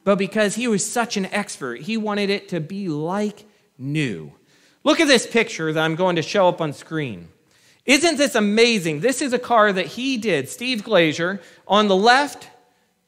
but 0.05 0.17
because 0.17 0.55
he 0.55 0.69
was 0.69 0.85
such 0.85 1.17
an 1.17 1.27
expert. 1.27 1.81
He 1.83 1.97
wanted 1.97 2.31
it 2.31 2.49
to 2.49 2.61
be 2.61 2.89
like 2.89 3.45
new. 3.77 4.33
Look 4.85 5.01
at 5.01 5.09
this 5.09 5.27
picture 5.27 5.73
that 5.73 5.85
I'm 5.85 5.97
going 5.97 6.17
to 6.17 6.23
show 6.23 6.49
up 6.49 6.61
on 6.61 6.73
screen. 6.73 7.29
Isn't 7.85 8.17
this 8.17 8.35
amazing? 8.35 9.01
This 9.01 9.21
is 9.21 9.33
a 9.33 9.39
car 9.39 9.73
that 9.73 9.87
he 9.87 10.17
did, 10.17 10.49
Steve 10.49 10.85
Glazier. 10.85 11.41
On 11.67 11.89
the 11.89 11.97
left, 11.97 12.49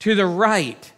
to 0.01 0.15
the 0.15 0.27
right. 0.27 0.93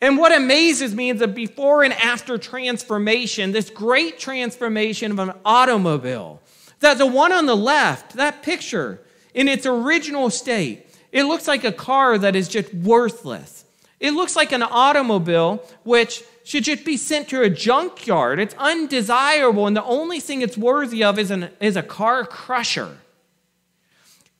And 0.00 0.16
what 0.16 0.34
amazes 0.34 0.94
me 0.94 1.10
is 1.10 1.18
the 1.18 1.26
before 1.26 1.82
and 1.82 1.92
after 1.94 2.38
transformation, 2.38 3.52
this 3.52 3.70
great 3.70 4.18
transformation 4.18 5.10
of 5.10 5.18
an 5.18 5.32
automobile. 5.44 6.40
That 6.80 6.98
the 6.98 7.06
one 7.06 7.32
on 7.32 7.46
the 7.46 7.56
left, 7.56 8.14
that 8.14 8.42
picture, 8.42 9.00
in 9.34 9.48
its 9.48 9.66
original 9.66 10.30
state, 10.30 10.87
it 11.12 11.24
looks 11.24 11.48
like 11.48 11.64
a 11.64 11.72
car 11.72 12.18
that 12.18 12.36
is 12.36 12.48
just 12.48 12.72
worthless. 12.74 13.64
It 14.00 14.12
looks 14.12 14.36
like 14.36 14.52
an 14.52 14.62
automobile 14.62 15.62
which 15.82 16.22
should 16.44 16.64
just 16.64 16.84
be 16.84 16.96
sent 16.96 17.28
to 17.28 17.42
a 17.42 17.50
junkyard. 17.50 18.38
It's 18.38 18.54
undesirable, 18.54 19.66
and 19.66 19.76
the 19.76 19.84
only 19.84 20.20
thing 20.20 20.42
it's 20.42 20.56
worthy 20.56 21.04
of 21.04 21.18
is, 21.18 21.30
an, 21.30 21.50
is 21.60 21.76
a 21.76 21.82
car 21.82 22.24
crusher. 22.24 22.96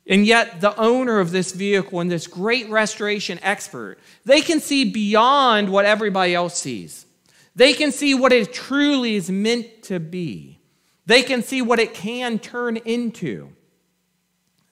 And 0.07 0.25
yet, 0.25 0.63
the 0.63 0.75
owner 0.79 1.21
of 1.21 1.33
this 1.33 1.53
vehicle 1.53 2.01
and 2.01 2.11
this 2.11 2.27
great 2.27 2.69
restoration 2.71 3.39
expert, 3.43 3.99
they 4.25 4.41
can 4.41 4.61
see 4.61 4.91
beyond 4.91 5.69
what 5.69 5.85
everybody 5.85 6.35
else 6.35 6.59
sees. 6.59 7.05
They 7.55 7.75
can 7.75 7.93
see 7.93 8.15
what 8.15 8.33
it 8.33 8.53
truly 8.55 9.17
is 9.17 9.31
meant 9.31 9.83
to 9.85 10.01
be. 10.01 10.61
They 11.05 11.23
can 11.23 11.43
see 11.43 11.61
what 11.61 11.79
it 11.79 11.93
can 11.93 12.39
turn 12.39 12.79
into. 12.79 13.51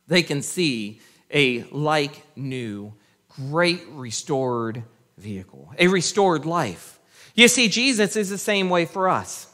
They 0.07 0.23
can 0.23 0.41
see 0.41 1.01
a 1.31 1.63
like 1.65 2.23
new, 2.37 2.95
great 3.29 3.83
restored 3.91 4.83
vehicle, 5.19 5.73
a 5.79 5.89
restored 5.89 6.47
life. 6.47 6.99
You 7.35 7.49
see, 7.49 7.69
Jesus 7.69 8.17
is 8.17 8.31
the 8.31 8.39
same 8.39 8.71
way 8.71 8.87
for 8.87 9.09
us. 9.09 9.53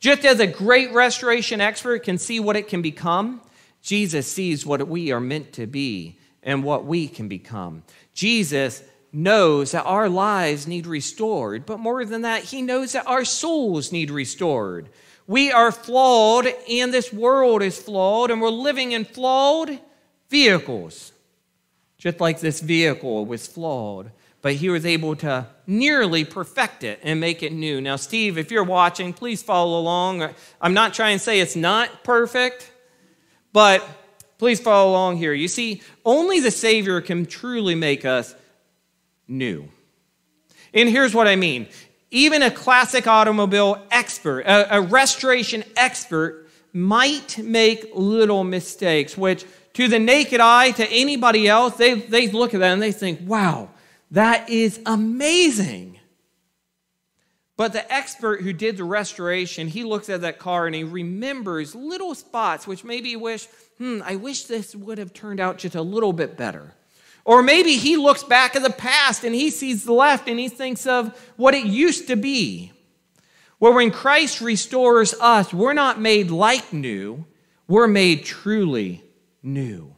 Just 0.00 0.24
as 0.24 0.40
a 0.40 0.46
great 0.46 0.92
restoration 0.92 1.60
expert 1.60 2.02
can 2.02 2.18
see 2.18 2.40
what 2.40 2.56
it 2.56 2.66
can 2.66 2.82
become, 2.82 3.40
Jesus 3.82 4.26
sees 4.26 4.66
what 4.66 4.86
we 4.88 5.12
are 5.12 5.20
meant 5.20 5.52
to 5.54 5.66
be 5.66 6.18
and 6.42 6.64
what 6.64 6.84
we 6.84 7.06
can 7.06 7.28
become. 7.28 7.84
Jesus 8.12 8.82
knows 9.12 9.72
that 9.72 9.84
our 9.84 10.08
lives 10.08 10.66
need 10.66 10.86
restored, 10.86 11.66
but 11.66 11.78
more 11.78 12.04
than 12.04 12.22
that, 12.22 12.42
he 12.44 12.62
knows 12.62 12.92
that 12.92 13.06
our 13.06 13.24
souls 13.24 13.92
need 13.92 14.10
restored. 14.10 14.88
We 15.28 15.52
are 15.52 15.70
flawed, 15.70 16.48
and 16.68 16.92
this 16.92 17.12
world 17.12 17.62
is 17.62 17.80
flawed, 17.80 18.30
and 18.30 18.40
we're 18.40 18.48
living 18.48 18.92
in 18.92 19.04
flawed 19.04 19.78
vehicles. 20.32 21.12
Just 21.98 22.18
like 22.18 22.40
this 22.40 22.60
vehicle 22.60 23.24
was 23.26 23.46
flawed, 23.46 24.10
but 24.40 24.54
he 24.54 24.68
was 24.68 24.84
able 24.84 25.14
to 25.16 25.46
nearly 25.68 26.24
perfect 26.24 26.82
it 26.82 26.98
and 27.04 27.20
make 27.20 27.44
it 27.44 27.52
new. 27.52 27.80
Now, 27.80 27.94
Steve, 27.94 28.36
if 28.36 28.50
you're 28.50 28.64
watching, 28.64 29.12
please 29.12 29.40
follow 29.40 29.78
along. 29.78 30.28
I'm 30.60 30.74
not 30.74 30.94
trying 30.94 31.18
to 31.18 31.22
say 31.22 31.38
it's 31.38 31.54
not 31.54 32.02
perfect. 32.02 32.72
But 33.52 33.86
please 34.38 34.60
follow 34.60 34.90
along 34.90 35.18
here. 35.18 35.32
You 35.32 35.46
see, 35.46 35.82
only 36.04 36.40
the 36.40 36.50
Savior 36.50 37.00
can 37.00 37.26
truly 37.26 37.76
make 37.76 38.04
us 38.04 38.34
new. 39.28 39.68
And 40.74 40.88
here's 40.88 41.14
what 41.14 41.28
I 41.28 41.36
mean 41.36 41.68
even 42.10 42.42
a 42.42 42.50
classic 42.50 43.06
automobile 43.06 43.80
expert, 43.90 44.40
a, 44.40 44.78
a 44.78 44.80
restoration 44.80 45.64
expert, 45.76 46.48
might 46.72 47.38
make 47.38 47.86
little 47.94 48.44
mistakes, 48.44 49.16
which 49.16 49.44
to 49.74 49.88
the 49.88 49.98
naked 49.98 50.40
eye, 50.40 50.70
to 50.72 50.86
anybody 50.90 51.48
else, 51.48 51.76
they, 51.76 51.94
they 51.94 52.28
look 52.28 52.54
at 52.54 52.60
that 52.60 52.72
and 52.72 52.82
they 52.82 52.92
think, 52.92 53.20
wow, 53.22 53.70
that 54.10 54.48
is 54.50 54.80
amazing. 54.84 55.98
But 57.56 57.72
the 57.72 57.92
expert 57.92 58.42
who 58.42 58.52
did 58.52 58.76
the 58.76 58.84
restoration, 58.84 59.68
he 59.68 59.84
looks 59.84 60.08
at 60.08 60.22
that 60.22 60.38
car 60.38 60.66
and 60.66 60.74
he 60.74 60.84
remembers 60.84 61.74
little 61.74 62.14
spots 62.14 62.66
which 62.66 62.84
maybe 62.84 63.14
wish, 63.16 63.46
hmm, 63.78 64.00
I 64.04 64.16
wish 64.16 64.44
this 64.44 64.74
would 64.74 64.98
have 64.98 65.12
turned 65.12 65.40
out 65.40 65.58
just 65.58 65.74
a 65.74 65.82
little 65.82 66.12
bit 66.12 66.36
better. 66.36 66.74
Or 67.24 67.42
maybe 67.42 67.76
he 67.76 67.96
looks 67.96 68.24
back 68.24 68.56
at 68.56 68.62
the 68.62 68.70
past 68.70 69.22
and 69.22 69.34
he 69.34 69.50
sees 69.50 69.84
the 69.84 69.92
left 69.92 70.28
and 70.28 70.38
he 70.38 70.48
thinks 70.48 70.86
of 70.86 71.16
what 71.36 71.54
it 71.54 71.64
used 71.64 72.08
to 72.08 72.16
be. 72.16 72.72
Well, 73.60 73.74
when 73.74 73.92
Christ 73.92 74.40
restores 74.40 75.14
us, 75.14 75.54
we're 75.54 75.72
not 75.72 76.00
made 76.00 76.32
like 76.32 76.72
new, 76.72 77.24
we're 77.68 77.86
made 77.86 78.24
truly 78.24 79.04
new. 79.42 79.94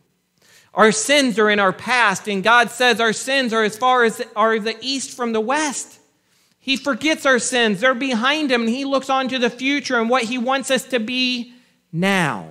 Our 0.74 0.90
sins 0.90 1.38
are 1.38 1.50
in 1.50 1.60
our 1.60 1.72
past, 1.72 2.28
and 2.28 2.42
God 2.42 2.70
says 2.70 3.00
our 3.00 3.12
sins 3.12 3.52
are 3.52 3.62
as 3.62 3.78
far 3.78 4.04
as 4.04 4.20
are 4.34 4.58
the 4.58 4.76
east 4.80 5.16
from 5.16 5.32
the 5.32 5.40
west. 5.40 6.00
He 6.58 6.76
forgets 6.76 7.26
our 7.26 7.38
sins. 7.38 7.80
They're 7.80 7.94
behind 7.94 8.50
him, 8.50 8.62
and 8.62 8.70
he 8.70 8.84
looks 8.84 9.08
on 9.08 9.28
to 9.28 9.38
the 9.38 9.50
future 9.50 10.00
and 10.00 10.10
what 10.10 10.24
he 10.24 10.38
wants 10.38 10.70
us 10.70 10.84
to 10.86 10.98
be 10.98 11.52
now. 11.92 12.48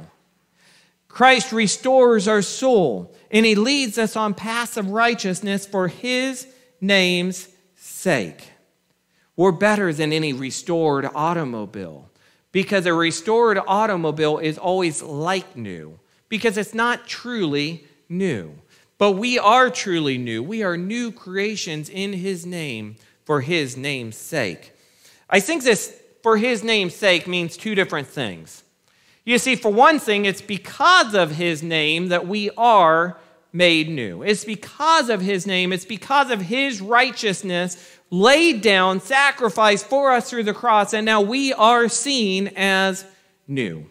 Christ 1.10 1.52
restores 1.52 2.28
our 2.28 2.42
soul, 2.42 3.14
and 3.30 3.46
he 3.46 3.56
leads 3.56 3.98
us 3.98 4.16
on 4.16 4.34
paths 4.34 4.78
of 4.78 4.92
righteousness 4.92 5.66
for 5.66 5.88
his 5.88 6.48
name's 6.80 7.50
sake. 7.76 8.50
We're 9.36 9.52
better 9.52 9.92
than 9.92 10.14
any 10.14 10.32
restored 10.32 11.10
automobile 11.14 12.10
because 12.52 12.86
a 12.86 12.94
restored 12.94 13.60
automobile 13.68 14.38
is 14.38 14.58
always 14.58 15.02
like 15.02 15.58
new 15.58 16.00
because 16.34 16.58
it's 16.58 16.74
not 16.74 17.06
truly 17.06 17.86
new. 18.10 18.56
But 18.98 19.12
we 19.12 19.38
are 19.38 19.70
truly 19.70 20.18
new. 20.18 20.42
We 20.42 20.64
are 20.64 20.76
new 20.76 21.12
creations 21.12 21.90
in 21.90 22.12
his 22.12 22.44
name 22.44 22.96
for 23.24 23.42
his 23.42 23.78
name's 23.78 24.18
sake. 24.18 24.72
I 25.30 25.40
think 25.40 25.64
this 25.64 25.96
for 26.24 26.38
his 26.38 26.64
name's 26.64 26.96
sake 26.96 27.28
means 27.28 27.56
two 27.56 27.76
different 27.76 28.08
things. 28.08 28.64
You 29.24 29.38
see, 29.38 29.56
for 29.56 29.72
one 29.72 30.00
thing, 30.00 30.26
it's 30.26 30.42
because 30.42 31.14
of 31.14 31.30
his 31.30 31.62
name 31.62 32.08
that 32.08 32.26
we 32.26 32.50
are 32.58 33.20
made 33.52 33.88
new. 33.88 34.24
It's 34.24 34.44
because 34.44 35.10
of 35.10 35.22
his 35.22 35.46
name, 35.46 35.72
it's 35.72 35.86
because 35.86 36.32
of 36.32 36.42
his 36.42 36.82
righteousness 36.82 38.00
laid 38.10 38.64
down, 38.64 39.02
sacrificed 39.02 39.86
for 39.86 40.12
us 40.12 40.32
through 40.32 40.46
the 40.46 40.54
cross, 40.56 40.96
and 40.96 41.06
now 41.06 41.22
we 41.22 41.54
are 41.54 41.88
seen 41.88 42.48
as 42.56 43.06
new. 43.48 43.88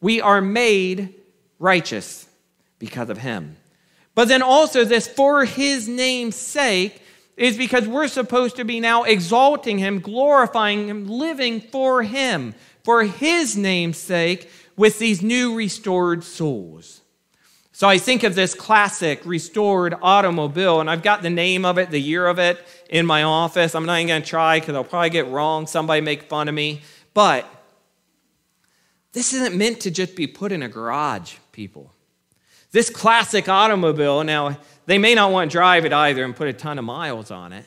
We 0.00 0.22
are 0.22 0.40
made 0.40 1.20
righteous 1.64 2.28
because 2.78 3.08
of 3.08 3.18
him. 3.18 3.56
But 4.14 4.28
then 4.28 4.42
also, 4.42 4.84
this 4.84 5.08
for 5.08 5.44
his 5.44 5.88
name's 5.88 6.36
sake 6.36 7.00
is 7.36 7.56
because 7.56 7.88
we're 7.88 8.06
supposed 8.06 8.56
to 8.56 8.64
be 8.64 8.78
now 8.78 9.02
exalting 9.02 9.78
him, 9.78 9.98
glorifying 9.98 10.88
him, 10.88 11.08
living 11.08 11.60
for 11.60 12.02
him, 12.02 12.54
for 12.84 13.02
his 13.02 13.56
name's 13.56 13.98
sake, 13.98 14.48
with 14.76 14.98
these 14.98 15.22
new 15.22 15.56
restored 15.56 16.22
souls. 16.22 17.00
So 17.72 17.88
I 17.88 17.98
think 17.98 18.22
of 18.22 18.36
this 18.36 18.54
classic 18.54 19.20
restored 19.24 19.96
automobile, 20.00 20.80
and 20.80 20.88
I've 20.88 21.02
got 21.02 21.22
the 21.22 21.30
name 21.30 21.64
of 21.64 21.76
it, 21.78 21.90
the 21.90 22.00
year 22.00 22.26
of 22.26 22.38
it 22.38 22.64
in 22.88 23.04
my 23.04 23.24
office. 23.24 23.74
I'm 23.74 23.86
not 23.86 23.96
even 23.96 24.08
going 24.08 24.22
to 24.22 24.28
try 24.28 24.60
because 24.60 24.76
I'll 24.76 24.84
probably 24.84 25.10
get 25.10 25.26
wrong. 25.26 25.66
Somebody 25.66 26.02
make 26.02 26.24
fun 26.24 26.48
of 26.48 26.54
me. 26.54 26.82
But 27.14 27.48
this 29.12 29.32
isn't 29.32 29.56
meant 29.56 29.80
to 29.80 29.90
just 29.90 30.14
be 30.14 30.28
put 30.28 30.52
in 30.52 30.62
a 30.62 30.68
garage, 30.68 31.34
people. 31.54 31.92
This 32.72 32.90
classic 32.90 33.48
automobile, 33.48 34.24
now, 34.24 34.58
they 34.86 34.98
may 34.98 35.14
not 35.14 35.30
want 35.30 35.50
to 35.50 35.56
drive 35.56 35.86
it 35.86 35.92
either 35.92 36.24
and 36.24 36.34
put 36.34 36.48
a 36.48 36.52
ton 36.52 36.78
of 36.78 36.84
miles 36.84 37.30
on 37.30 37.52
it, 37.52 37.64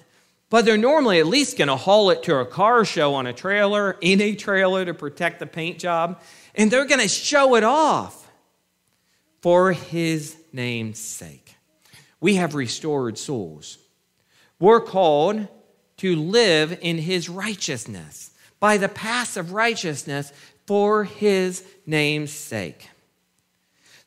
but 0.50 0.66
they're 0.66 0.78
normally 0.78 1.20
at 1.20 1.26
least 1.26 1.58
going 1.58 1.70
to 1.70 1.78
haul 1.78 2.10
it 2.10 2.24
to 2.24 2.36
a 2.38 2.46
car 2.46 2.84
show 2.84 3.16
on 3.16 3.26
a 3.26 3.34
trailer, 3.34 3.98
in 4.02 4.22
a 4.22 4.36
trailer 4.36 4.84
to 4.84 4.94
protect 4.94 5.40
the 5.40 5.46
paint 5.46 5.80
job, 5.80 6.22
and 6.56 6.70
they're 6.70 6.86
going 6.86 7.02
to 7.02 7.08
show 7.08 7.56
it 7.56 7.64
off 7.64 8.30
for 9.42 9.72
his 9.72 10.36
name's 10.52 11.00
sake. 11.00 11.56
We 12.20 12.36
have 12.36 12.54
restored 12.54 13.18
souls. 13.18 13.78
We're 14.60 14.82
called 14.82 15.48
to 15.98 16.16
live 16.16 16.78
in 16.82 16.98
his 16.98 17.30
righteousness 17.30 18.32
by 18.60 18.78
the 18.78 18.90
path 18.90 19.38
of 19.38 19.54
righteousness 19.54 20.34
for 20.66 21.06
his 21.06 21.64
name's 21.86 22.32
sake. 22.32 22.90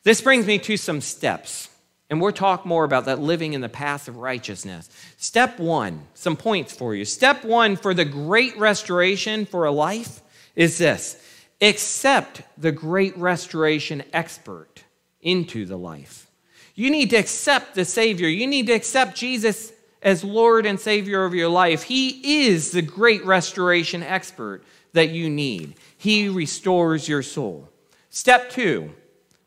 This 0.03 0.21
brings 0.21 0.47
me 0.47 0.57
to 0.59 0.77
some 0.77 0.99
steps, 0.99 1.69
and 2.09 2.19
we'll 2.19 2.31
talk 2.31 2.65
more 2.65 2.83
about 2.83 3.05
that 3.05 3.19
living 3.19 3.53
in 3.53 3.61
the 3.61 3.69
path 3.69 4.07
of 4.07 4.17
righteousness. 4.17 4.89
Step 5.17 5.59
one, 5.59 6.07
some 6.15 6.35
points 6.35 6.73
for 6.73 6.95
you. 6.95 7.05
Step 7.05 7.45
one 7.45 7.75
for 7.75 7.93
the 7.93 8.05
great 8.05 8.57
restoration 8.57 9.45
for 9.45 9.65
a 9.65 9.71
life 9.71 10.21
is 10.55 10.77
this 10.77 11.21
accept 11.61 12.41
the 12.57 12.71
great 12.71 13.15
restoration 13.17 14.03
expert 14.11 14.83
into 15.21 15.65
the 15.65 15.77
life. 15.77 16.27
You 16.73 16.89
need 16.89 17.11
to 17.11 17.17
accept 17.17 17.75
the 17.75 17.85
Savior. 17.85 18.27
You 18.27 18.47
need 18.47 18.67
to 18.67 18.73
accept 18.73 19.15
Jesus 19.15 19.71
as 20.01 20.23
Lord 20.23 20.65
and 20.65 20.79
Savior 20.79 21.23
of 21.23 21.35
your 21.35 21.49
life. 21.49 21.83
He 21.83 22.45
is 22.45 22.71
the 22.71 22.81
great 22.81 23.23
restoration 23.23 24.01
expert 24.01 24.63
that 24.93 25.09
you 25.11 25.29
need. 25.29 25.75
He 25.95 26.27
restores 26.27 27.07
your 27.07 27.21
soul. 27.21 27.69
Step 28.09 28.49
two 28.49 28.91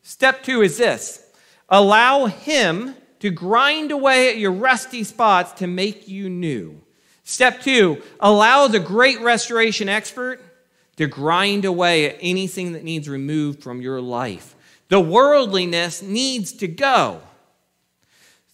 Step 0.07 0.43
two 0.43 0.61
is 0.61 0.77
this 0.77 1.25
allow 1.67 2.27
Him 2.27 2.93
to 3.21 3.31
grind 3.31 3.91
away 3.91 4.29
at 4.29 4.37
your 4.37 4.51
rusty 4.51 5.03
spots 5.03 5.53
to 5.53 5.65
make 5.65 6.07
you 6.07 6.29
new. 6.29 6.79
Step 7.23 7.61
two, 7.61 8.03
allow 8.19 8.67
the 8.67 8.79
great 8.79 9.19
restoration 9.21 9.89
expert 9.89 10.39
to 10.97 11.07
grind 11.07 11.65
away 11.65 12.07
at 12.07 12.17
anything 12.21 12.73
that 12.73 12.83
needs 12.83 13.09
removed 13.09 13.63
from 13.63 13.81
your 13.81 13.99
life. 13.99 14.55
The 14.89 14.99
worldliness 14.99 16.03
needs 16.03 16.53
to 16.53 16.67
go. 16.67 17.21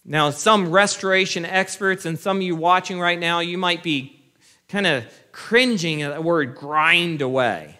Now, 0.06 0.30
some 0.30 0.70
restoration 0.70 1.44
experts 1.44 2.06
and 2.06 2.18
some 2.18 2.38
of 2.38 2.42
you 2.42 2.56
watching 2.56 2.98
right 2.98 3.18
now, 3.18 3.40
you 3.40 3.58
might 3.58 3.82
be 3.82 4.24
kind 4.68 4.86
of 4.86 5.04
cringing 5.32 6.00
at 6.00 6.14
the 6.14 6.22
word 6.22 6.54
grind 6.54 7.20
away. 7.20 7.78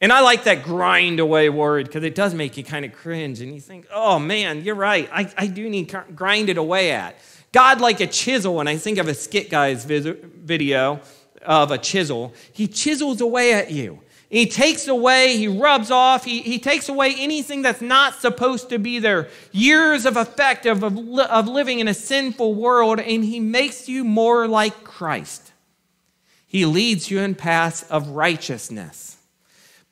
And 0.00 0.12
I 0.12 0.20
like 0.20 0.44
that 0.44 0.62
grind 0.62 1.20
away 1.20 1.50
word 1.50 1.86
because 1.86 2.04
it 2.04 2.14
does 2.14 2.32
make 2.32 2.56
you 2.56 2.64
kind 2.64 2.84
of 2.84 2.92
cringe 2.92 3.40
and 3.40 3.54
you 3.54 3.60
think, 3.60 3.86
oh 3.92 4.18
man, 4.18 4.64
you're 4.64 4.74
right. 4.74 5.08
I, 5.12 5.30
I 5.36 5.46
do 5.46 5.68
need 5.68 5.94
grind 6.14 6.48
it 6.48 6.56
away 6.56 6.92
at. 6.92 7.16
God, 7.52 7.80
like 7.80 8.00
a 8.00 8.06
chisel, 8.06 8.60
and 8.60 8.68
I 8.68 8.76
think 8.76 8.98
of 8.98 9.08
a 9.08 9.14
skit 9.14 9.50
guy's 9.50 9.84
video 9.84 11.00
of 11.42 11.70
a 11.70 11.78
chisel, 11.78 12.32
he 12.52 12.66
chisels 12.68 13.20
away 13.20 13.52
at 13.52 13.70
you. 13.70 14.00
He 14.30 14.46
takes 14.46 14.86
away, 14.86 15.36
he 15.36 15.48
rubs 15.48 15.90
off, 15.90 16.24
he, 16.24 16.40
he 16.42 16.60
takes 16.60 16.88
away 16.88 17.16
anything 17.18 17.62
that's 17.62 17.80
not 17.80 18.20
supposed 18.20 18.68
to 18.68 18.78
be 18.78 19.00
there. 19.00 19.28
Years 19.50 20.06
of 20.06 20.16
effect 20.16 20.66
of, 20.66 20.84
of, 20.84 20.96
of 21.18 21.48
living 21.48 21.80
in 21.80 21.88
a 21.88 21.94
sinful 21.94 22.54
world, 22.54 23.00
and 23.00 23.24
he 23.24 23.40
makes 23.40 23.88
you 23.88 24.04
more 24.04 24.46
like 24.46 24.84
Christ. 24.84 25.52
He 26.46 26.64
leads 26.64 27.10
you 27.10 27.18
in 27.18 27.34
paths 27.34 27.82
of 27.90 28.10
righteousness. 28.10 29.16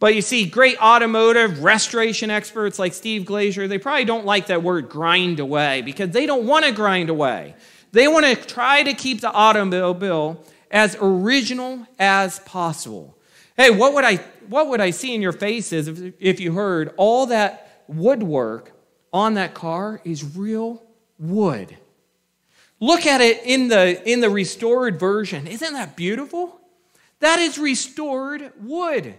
But 0.01 0.15
you 0.15 0.23
see, 0.23 0.47
great 0.47 0.81
automotive 0.81 1.63
restoration 1.63 2.31
experts 2.31 2.79
like 2.79 2.93
Steve 2.93 3.25
Glazier, 3.25 3.67
they 3.67 3.79
probably 3.79 4.05
don't 4.05 4.25
like 4.25 4.47
that 4.47 4.63
word 4.63 4.89
grind 4.89 5.41
away 5.41 5.83
because 5.83 6.11
they 6.11 6.25
don't 6.25 6.47
want 6.47 6.65
to 6.65 6.73
grind 6.73 7.11
away. 7.11 7.57
They 7.91 8.07
want 8.07 8.27
to 8.27 8.37
try 8.37 8.83
to 8.85 8.95
keep 8.95 9.21
the 9.21 9.33
automobile 9.33 10.45
as 10.71 10.97
original 11.01 11.87
as 11.99 12.39
possible. 12.41 13.17
Hey, 13.57 13.71
what 13.71 13.95
would 13.95 14.05
I, 14.05 14.17
what 14.49 14.69
would 14.69 14.81
I 14.81 14.91
see 14.91 15.15
in 15.15 15.23
your 15.23 15.33
faces 15.33 15.89
if, 15.89 16.15
if 16.21 16.39
you 16.39 16.53
heard 16.53 16.95
all 16.97 17.27
that 17.27 17.83
woodwork 17.89 18.73
on 19.13 19.35
that 19.35 19.55
car 19.55 20.01
is 20.05 20.37
real 20.37 20.83
wood? 21.19 21.77
Look 22.79 23.05
at 23.05 23.21
it 23.21 23.43
in 23.45 23.67
the, 23.67 24.09
in 24.09 24.21
the 24.21 24.31
restored 24.31 25.01
version. 25.01 25.49
Isn't 25.49 25.73
that 25.73 25.97
beautiful? 25.97 26.61
That 27.19 27.41
is 27.41 27.59
restored 27.59 28.53
wood. 28.61 29.17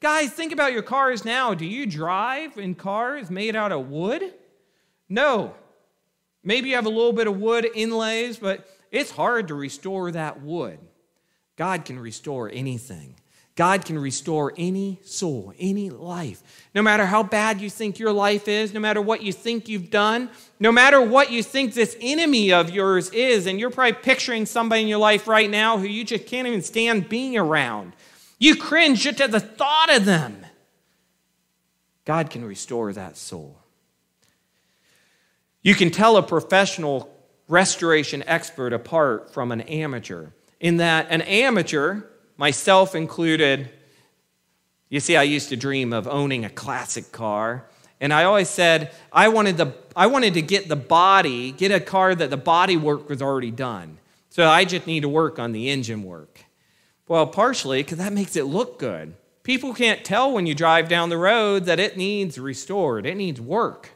Guys, 0.00 0.30
think 0.30 0.50
about 0.50 0.72
your 0.72 0.82
cars 0.82 1.26
now. 1.26 1.52
Do 1.52 1.66
you 1.66 1.84
drive 1.84 2.56
in 2.56 2.74
cars 2.74 3.30
made 3.30 3.54
out 3.54 3.70
of 3.70 3.90
wood? 3.90 4.32
No. 5.10 5.54
Maybe 6.42 6.70
you 6.70 6.76
have 6.76 6.86
a 6.86 6.90
little 6.90 7.12
bit 7.12 7.26
of 7.26 7.38
wood 7.38 7.68
inlays, 7.74 8.38
but 8.38 8.66
it's 8.90 9.10
hard 9.10 9.48
to 9.48 9.54
restore 9.54 10.10
that 10.12 10.40
wood. 10.40 10.78
God 11.56 11.84
can 11.84 11.98
restore 11.98 12.50
anything. 12.50 13.16
God 13.56 13.84
can 13.84 13.98
restore 13.98 14.54
any 14.56 15.00
soul, 15.04 15.52
any 15.58 15.90
life. 15.90 16.42
No 16.74 16.80
matter 16.80 17.04
how 17.04 17.22
bad 17.22 17.60
you 17.60 17.68
think 17.68 17.98
your 17.98 18.12
life 18.12 18.48
is, 18.48 18.72
no 18.72 18.80
matter 18.80 19.02
what 19.02 19.22
you 19.22 19.34
think 19.34 19.68
you've 19.68 19.90
done, 19.90 20.30
no 20.58 20.72
matter 20.72 20.98
what 21.02 21.30
you 21.30 21.42
think 21.42 21.74
this 21.74 21.94
enemy 22.00 22.54
of 22.54 22.70
yours 22.70 23.10
is, 23.10 23.46
and 23.46 23.60
you're 23.60 23.68
probably 23.68 23.92
picturing 23.92 24.46
somebody 24.46 24.80
in 24.80 24.88
your 24.88 24.98
life 24.98 25.28
right 25.28 25.50
now 25.50 25.76
who 25.76 25.84
you 25.84 26.04
just 26.04 26.24
can't 26.24 26.48
even 26.48 26.62
stand 26.62 27.10
being 27.10 27.36
around. 27.36 27.92
You 28.40 28.56
cringe 28.56 29.02
just 29.02 29.20
at 29.20 29.30
the 29.30 29.38
thought 29.38 29.94
of 29.94 30.04
them. 30.04 30.44
God 32.04 32.30
can 32.30 32.44
restore 32.44 32.92
that 32.92 33.16
soul. 33.16 33.56
You 35.62 35.76
can 35.76 35.90
tell 35.90 36.16
a 36.16 36.22
professional 36.22 37.14
restoration 37.46 38.24
expert 38.26 38.72
apart 38.72 39.32
from 39.32 39.52
an 39.52 39.60
amateur 39.60 40.30
in 40.60 40.76
that 40.76 41.06
an 41.10 41.22
amateur, 41.22 42.02
myself 42.36 42.94
included, 42.94 43.70
you 44.88 45.00
see, 45.00 45.16
I 45.16 45.22
used 45.22 45.48
to 45.48 45.56
dream 45.56 45.92
of 45.92 46.06
owning 46.06 46.44
a 46.44 46.50
classic 46.50 47.12
car. 47.12 47.66
And 48.00 48.12
I 48.12 48.24
always 48.24 48.48
said 48.48 48.92
I 49.12 49.28
wanted, 49.28 49.56
the, 49.56 49.74
I 49.94 50.06
wanted 50.06 50.34
to 50.34 50.42
get 50.42 50.68
the 50.68 50.76
body, 50.76 51.52
get 51.52 51.70
a 51.70 51.80
car 51.80 52.14
that 52.14 52.30
the 52.30 52.36
body 52.36 52.76
work 52.76 53.08
was 53.08 53.20
already 53.20 53.50
done. 53.50 53.98
So 54.28 54.48
I 54.48 54.64
just 54.64 54.86
need 54.86 55.00
to 55.00 55.08
work 55.08 55.38
on 55.38 55.52
the 55.52 55.70
engine 55.70 56.04
work. 56.04 56.44
Well, 57.10 57.26
partially 57.26 57.82
because 57.82 57.98
that 57.98 58.12
makes 58.12 58.36
it 58.36 58.44
look 58.44 58.78
good. 58.78 59.14
People 59.42 59.74
can't 59.74 60.04
tell 60.04 60.30
when 60.30 60.46
you 60.46 60.54
drive 60.54 60.88
down 60.88 61.08
the 61.08 61.18
road 61.18 61.64
that 61.64 61.80
it 61.80 61.96
needs 61.96 62.38
restored, 62.38 63.04
it 63.04 63.16
needs 63.16 63.40
work. 63.40 63.90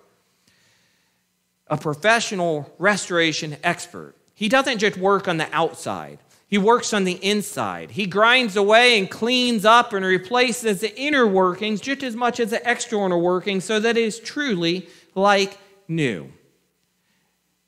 A 1.68 1.77
professional 1.77 2.74
restoration 2.77 3.57
expert, 3.62 4.16
he 4.35 4.48
doesn't 4.48 4.81
just 4.81 4.96
work 4.96 5.29
on 5.29 5.37
the 5.37 5.46
outside, 5.53 6.18
he 6.48 6.59
works 6.59 6.92
on 6.92 7.05
the 7.05 7.24
inside. 7.24 7.92
He 7.92 8.07
grinds 8.07 8.57
away 8.57 8.98
and 8.98 9.09
cleans 9.09 9.64
up 9.64 9.92
and 9.92 10.05
replaces 10.05 10.81
the 10.81 11.00
inner 11.00 11.24
workings 11.24 11.81
just 11.81 12.03
as 12.03 12.16
much 12.16 12.40
as 12.40 12.50
the 12.50 12.68
external 12.68 13.20
workings 13.20 13.64
so 13.64 13.79
that 13.79 13.96
it 13.96 14.03
is 14.03 14.18
truly 14.18 14.88
like 15.14 15.57
new. 15.87 16.33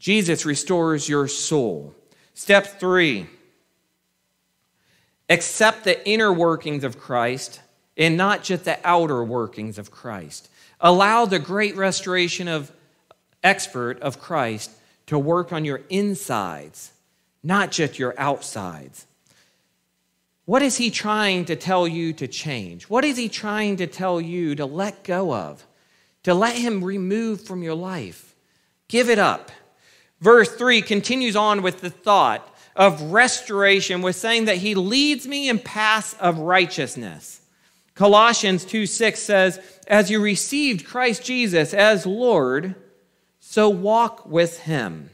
Jesus 0.01 0.45
restores 0.45 1.09
your 1.09 1.29
soul. 1.29 1.95
Step 2.35 2.81
three 2.81 3.29
accept 5.29 5.85
the 5.85 6.07
inner 6.09 6.33
workings 6.33 6.85
of 6.85 6.99
Christ 6.99 7.61
and 7.97 8.17
not 8.17 8.43
just 8.43 8.65
the 8.65 8.79
outer 8.85 9.25
workings 9.25 9.79
of 9.79 9.91
Christ. 9.91 10.49
Allow 10.81 11.25
the 11.25 11.39
great 11.39 11.77
restoration 11.77 12.49
of 12.49 12.71
expert 13.43 14.01
of 14.01 14.21
Christ 14.21 14.71
to 15.07 15.19
work 15.19 15.53
on 15.53 15.65
your 15.65 15.83
insides, 15.89 16.93
not 17.43 17.71
just 17.71 17.99
your 17.99 18.15
outsides. 18.19 19.07
What 20.45 20.63
is 20.63 20.77
he 20.77 20.91
trying 20.91 21.45
to 21.47 21.57
tell 21.57 21.89
you 21.89 22.13
to 22.15 22.29
change? 22.29 22.85
What 22.85 23.05
is 23.05 23.17
he 23.17 23.29
trying 23.29 23.77
to 23.77 23.87
tell 23.87 24.21
you 24.21 24.55
to 24.55 24.67
let 24.67 25.03
go 25.03 25.35
of? 25.35 25.67
To 26.25 26.35
let 26.35 26.57
him 26.57 26.85
remove 26.85 27.41
from 27.41 27.63
your 27.63 27.75
life? 27.75 28.35
Give 28.89 29.11
it 29.11 29.19
up. 29.19 29.51
Verse 30.21 30.55
3 30.55 30.83
continues 30.83 31.37
on 31.37 31.63
with 31.63 31.81
the 31.81 31.91
thought 31.91 32.56
of 32.77 33.01
restoration 33.11 34.03
with 34.03 34.15
saying 34.15 34.45
that 34.45 34.59
he 34.59 34.75
leads 34.75 35.27
me 35.27 35.49
in 35.49 35.59
paths 35.59 36.15
of 36.21 36.39
righteousness. 36.39 37.41
Colossians 37.95 38.65
2 38.67 38.87
6 38.87 39.19
says, 39.19 39.59
As 39.89 40.11
you 40.11 40.21
received 40.21 40.87
Christ 40.87 41.25
Jesus 41.25 41.73
as 41.73 42.05
Lord, 42.07 42.75
so 43.41 43.71
walk 43.71 44.27
with 44.27 44.61
him. 44.61 45.11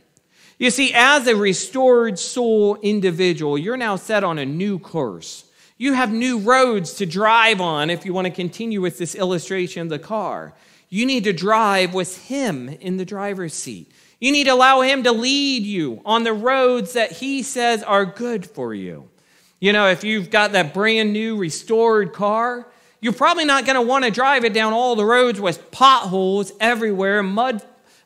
You 0.58 0.70
see, 0.70 0.92
as 0.94 1.26
a 1.26 1.36
restored 1.36 2.18
soul 2.18 2.76
individual, 2.82 3.56
you're 3.56 3.76
now 3.76 3.96
set 3.96 4.24
on 4.24 4.38
a 4.38 4.46
new 4.46 4.78
course. 4.78 5.44
You 5.78 5.94
have 5.94 6.12
new 6.12 6.38
roads 6.38 6.94
to 6.94 7.06
drive 7.06 7.60
on 7.60 7.90
if 7.90 8.04
you 8.04 8.12
want 8.12 8.26
to 8.26 8.32
continue 8.32 8.80
with 8.80 8.98
this 8.98 9.14
illustration 9.14 9.82
of 9.82 9.88
the 9.88 9.98
car. 9.98 10.54
You 10.88 11.06
need 11.06 11.24
to 11.24 11.32
drive 11.32 11.94
with 11.94 12.16
him 12.26 12.68
in 12.68 12.96
the 12.96 13.04
driver's 13.04 13.54
seat. 13.54 13.90
You 14.22 14.30
need 14.30 14.44
to 14.44 14.52
allow 14.52 14.82
Him 14.82 15.02
to 15.02 15.10
lead 15.10 15.64
you 15.64 16.00
on 16.06 16.22
the 16.22 16.32
roads 16.32 16.92
that 16.92 17.10
He 17.10 17.42
says 17.42 17.82
are 17.82 18.04
good 18.04 18.46
for 18.46 18.72
you. 18.72 19.10
You 19.58 19.72
know, 19.72 19.88
if 19.88 20.04
you've 20.04 20.30
got 20.30 20.52
that 20.52 20.72
brand 20.72 21.12
new 21.12 21.36
restored 21.36 22.12
car, 22.12 22.68
you're 23.00 23.12
probably 23.12 23.44
not 23.44 23.66
going 23.66 23.74
to 23.74 23.82
want 23.82 24.04
to 24.04 24.12
drive 24.12 24.44
it 24.44 24.52
down 24.52 24.72
all 24.72 24.94
the 24.94 25.04
roads 25.04 25.40
with 25.40 25.72
potholes 25.72 26.52
everywhere, 26.60 27.20
mud 27.24 27.62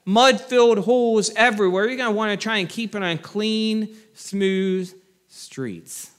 mud 0.06 0.40
filled 0.40 0.78
holes 0.78 1.30
everywhere. 1.36 1.86
You're 1.86 1.98
going 1.98 2.08
to 2.08 2.16
want 2.16 2.30
to 2.30 2.42
try 2.42 2.58
and 2.58 2.68
keep 2.68 2.94
it 2.94 3.02
on 3.02 3.18
clean, 3.18 3.94
smooth 4.14 4.90
streets. 5.28 6.12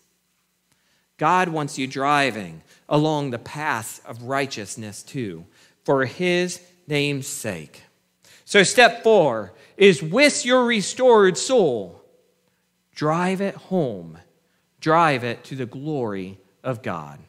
God 1.18 1.50
wants 1.50 1.80
you 1.80 1.88
driving 1.88 2.62
along 2.88 3.32
the 3.32 3.40
path 3.40 4.00
of 4.06 4.22
righteousness 4.22 5.02
too, 5.02 5.46
for 5.86 6.06
His 6.06 6.62
name's 6.86 7.26
sake. 7.26 7.82
So, 8.48 8.64
step 8.64 9.04
four 9.04 9.52
is 9.76 10.02
with 10.02 10.46
your 10.46 10.64
restored 10.64 11.38
soul, 11.38 12.02
drive 12.96 13.42
it 13.42 13.56
home, 13.56 14.20
drive 14.80 15.26
it 15.26 15.44
to 15.44 15.56
the 15.58 15.66
glory 15.66 16.40
of 16.64 16.82
God. 16.82 17.20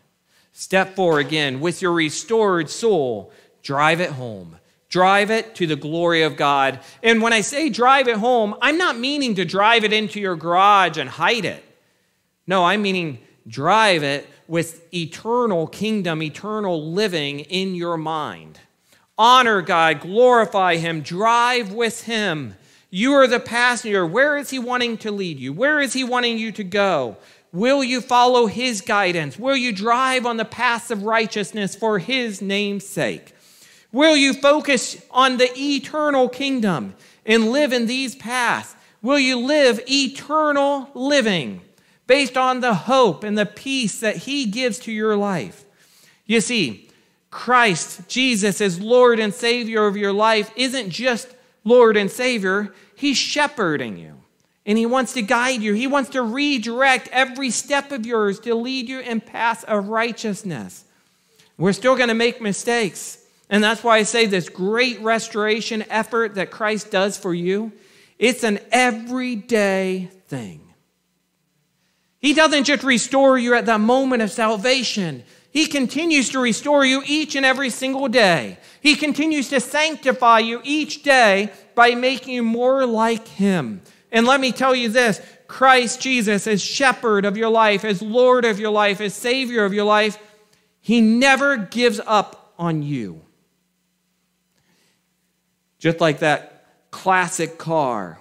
Step 0.53 0.95
four 0.95 1.19
again, 1.19 1.59
with 1.59 1.83
your 1.83 1.93
restored 1.93 2.71
soul, 2.71 3.33
drive 3.65 4.01
it 4.01 4.11
home. 4.11 4.59
Drive 4.91 5.33
it 5.33 5.57
to 5.57 5.67
the 5.67 5.75
glory 5.75 6.23
of 6.23 6.37
God. 6.37 6.79
And 7.03 7.21
when 7.21 7.33
I 7.33 7.41
say 7.41 7.69
drive 7.69 8.07
it 8.07 8.19
home, 8.19 8.55
I'm 8.63 8.79
not 8.79 8.97
meaning 8.97 9.35
to 9.35 9.45
drive 9.45 9.83
it 9.83 9.93
into 9.93 10.21
your 10.21 10.37
garage 10.37 10.99
and 10.99 11.11
hide 11.11 11.45
it. 11.45 11.65
No, 12.47 12.65
I'm 12.65 12.81
meaning 12.81 13.19
drive 13.49 14.05
it 14.05 14.29
with 14.47 14.87
eternal 14.95 15.67
kingdom, 15.67 16.23
eternal 16.23 16.93
living 16.93 17.41
in 17.41 17.75
your 17.75 17.97
mind. 17.97 18.61
Honor 19.19 19.63
God, 19.63 20.01
glorify 20.01 20.77
Him, 20.77 21.01
drive 21.01 21.73
with 21.73 22.05
Him. 22.05 22.55
You 22.89 23.15
are 23.15 23.27
the 23.27 23.41
passenger. 23.41 24.07
Where 24.07 24.39
is 24.39 24.51
He 24.51 24.59
wanting 24.59 24.97
to 24.99 25.11
lead 25.11 25.41
you? 25.41 25.53
Where 25.53 25.81
is 25.81 25.93
He 25.93 26.05
wanting 26.05 26.39
you 26.39 26.53
to 26.53 26.65
go? 26.65 27.17
Will 27.53 27.83
you 27.83 28.01
follow 28.01 28.47
His 28.47 28.81
guidance? 28.81 29.39
Will 29.39 29.57
you 29.57 29.73
drive 29.73 30.25
on 30.25 30.37
the 30.37 30.45
paths 30.45 30.91
of 30.91 31.03
righteousness 31.03 31.75
for 31.75 31.99
His 31.99 32.41
name's 32.41 32.87
sake? 32.87 33.35
Will 33.91 34.17
you 34.17 34.35
focus 34.35 35.03
on 35.11 35.39
the 35.39 35.51
eternal 35.59 36.29
kingdom 36.29 36.95
and 37.27 37.51
live 37.51 37.73
in 37.73 37.87
these 37.87 38.15
paths? 38.15 38.77
Will 39.03 39.19
you 39.19 39.39
live 39.39 39.81
eternal 39.89 40.91
living 40.95 41.63
based 42.07 42.37
on 42.37 42.61
the 42.61 42.75
hope 42.75 43.25
and 43.25 43.37
the 43.37 43.47
peace 43.47 44.01
that 44.01 44.17
He 44.17 44.47
gives 44.47 44.79
to 44.81 44.93
your 44.93 45.17
life? 45.17 45.65
You 46.27 46.41
see, 46.41 46.88
Christ, 47.31 48.09
Jesus, 48.09 48.61
as 48.61 48.81
Lord 48.81 49.19
and 49.21 49.35
Savior 49.35 49.87
of 49.87 49.97
your 49.97 50.13
life, 50.13 50.51
isn't 50.57 50.91
just 50.91 51.29
Lord 51.65 51.97
and 51.97 52.11
Savior, 52.11 52.73
He's 52.97 53.17
shepherding 53.17 53.99
you. 53.99 54.15
And 54.65 54.79
He 54.79 54.87
wants 54.87 55.13
to 55.15 55.23
guide 55.23 55.61
you. 55.61 55.75
He 55.75 55.87
wants 55.87 56.11
to 56.11 56.23
redirect 56.23 57.09
every 57.13 57.51
step 57.51 57.93
of 57.93 58.07
yours 58.07 58.41
to 58.41 58.55
lead 58.55 58.89
you 58.89 59.01
in 59.01 59.21
paths 59.21 59.65
of 59.65 59.89
righteousness. 59.89 60.85
We're 61.57 61.73
still 61.73 61.97
going 61.97 62.09
to 62.09 62.15
make 62.15 62.41
mistakes. 62.41 63.19
And 63.51 63.65
that's 63.65 63.83
why 63.83 63.99
I 63.99 64.03
say 64.03 64.27
this 64.27 64.49
great 64.49 65.01
restoration 65.01 65.85
effort 65.91 66.35
that 66.35 66.51
Christ 66.51 66.91
does 66.91 67.19
for 67.19 67.35
you, 67.35 67.73
it's 68.19 68.43
an 68.43 68.59
everyday 68.73 70.11
thing. 70.27 70.61
He 72.21 72.35
doesn't 72.35 72.65
just 72.65 72.83
restore 72.83 73.39
you 73.39 73.55
at 73.55 73.67
that 73.67 73.81
moment 73.81 74.23
of 74.23 74.31
salvation. 74.31 75.23
He 75.51 75.67
continues 75.67 76.29
to 76.31 76.39
restore 76.39 76.85
you 76.85 77.03
each 77.07 77.35
and 77.35 77.45
every 77.45 77.71
single 77.71 78.09
day. 78.09 78.59
He 78.81 78.95
continues 78.95 79.49
to 79.51 79.61
sanctify 79.61 80.41
you 80.41 80.61
each 80.63 81.03
day 81.03 81.51
by 81.75 81.95
making 81.95 82.35
you 82.35 82.43
more 82.43 82.87
like 82.87 83.27
Him. 83.27 83.81
And 84.13 84.27
let 84.27 84.41
me 84.41 84.53
tell 84.53 84.75
you 84.75 84.89
this 84.89 85.21
Christ 85.47 86.01
Jesus, 86.01 86.47
as 86.47 86.63
shepherd 86.63 87.25
of 87.25 87.37
your 87.37 87.49
life, 87.49 87.85
as 87.85 88.03
Lord 88.03 88.45
of 88.45 88.61
your 88.61 88.71
life, 88.71 89.01
as 89.01 89.15
Savior 89.15 89.65
of 89.65 89.73
your 89.73 89.87
life, 89.87 90.19
He 90.81 91.01
never 91.01 91.57
gives 91.57 92.01
up 92.07 92.53
on 92.59 92.83
you. 92.83 93.23
Just 95.79 96.01
like 96.01 96.19
that 96.19 96.67
classic 96.91 97.59
car 97.59 98.19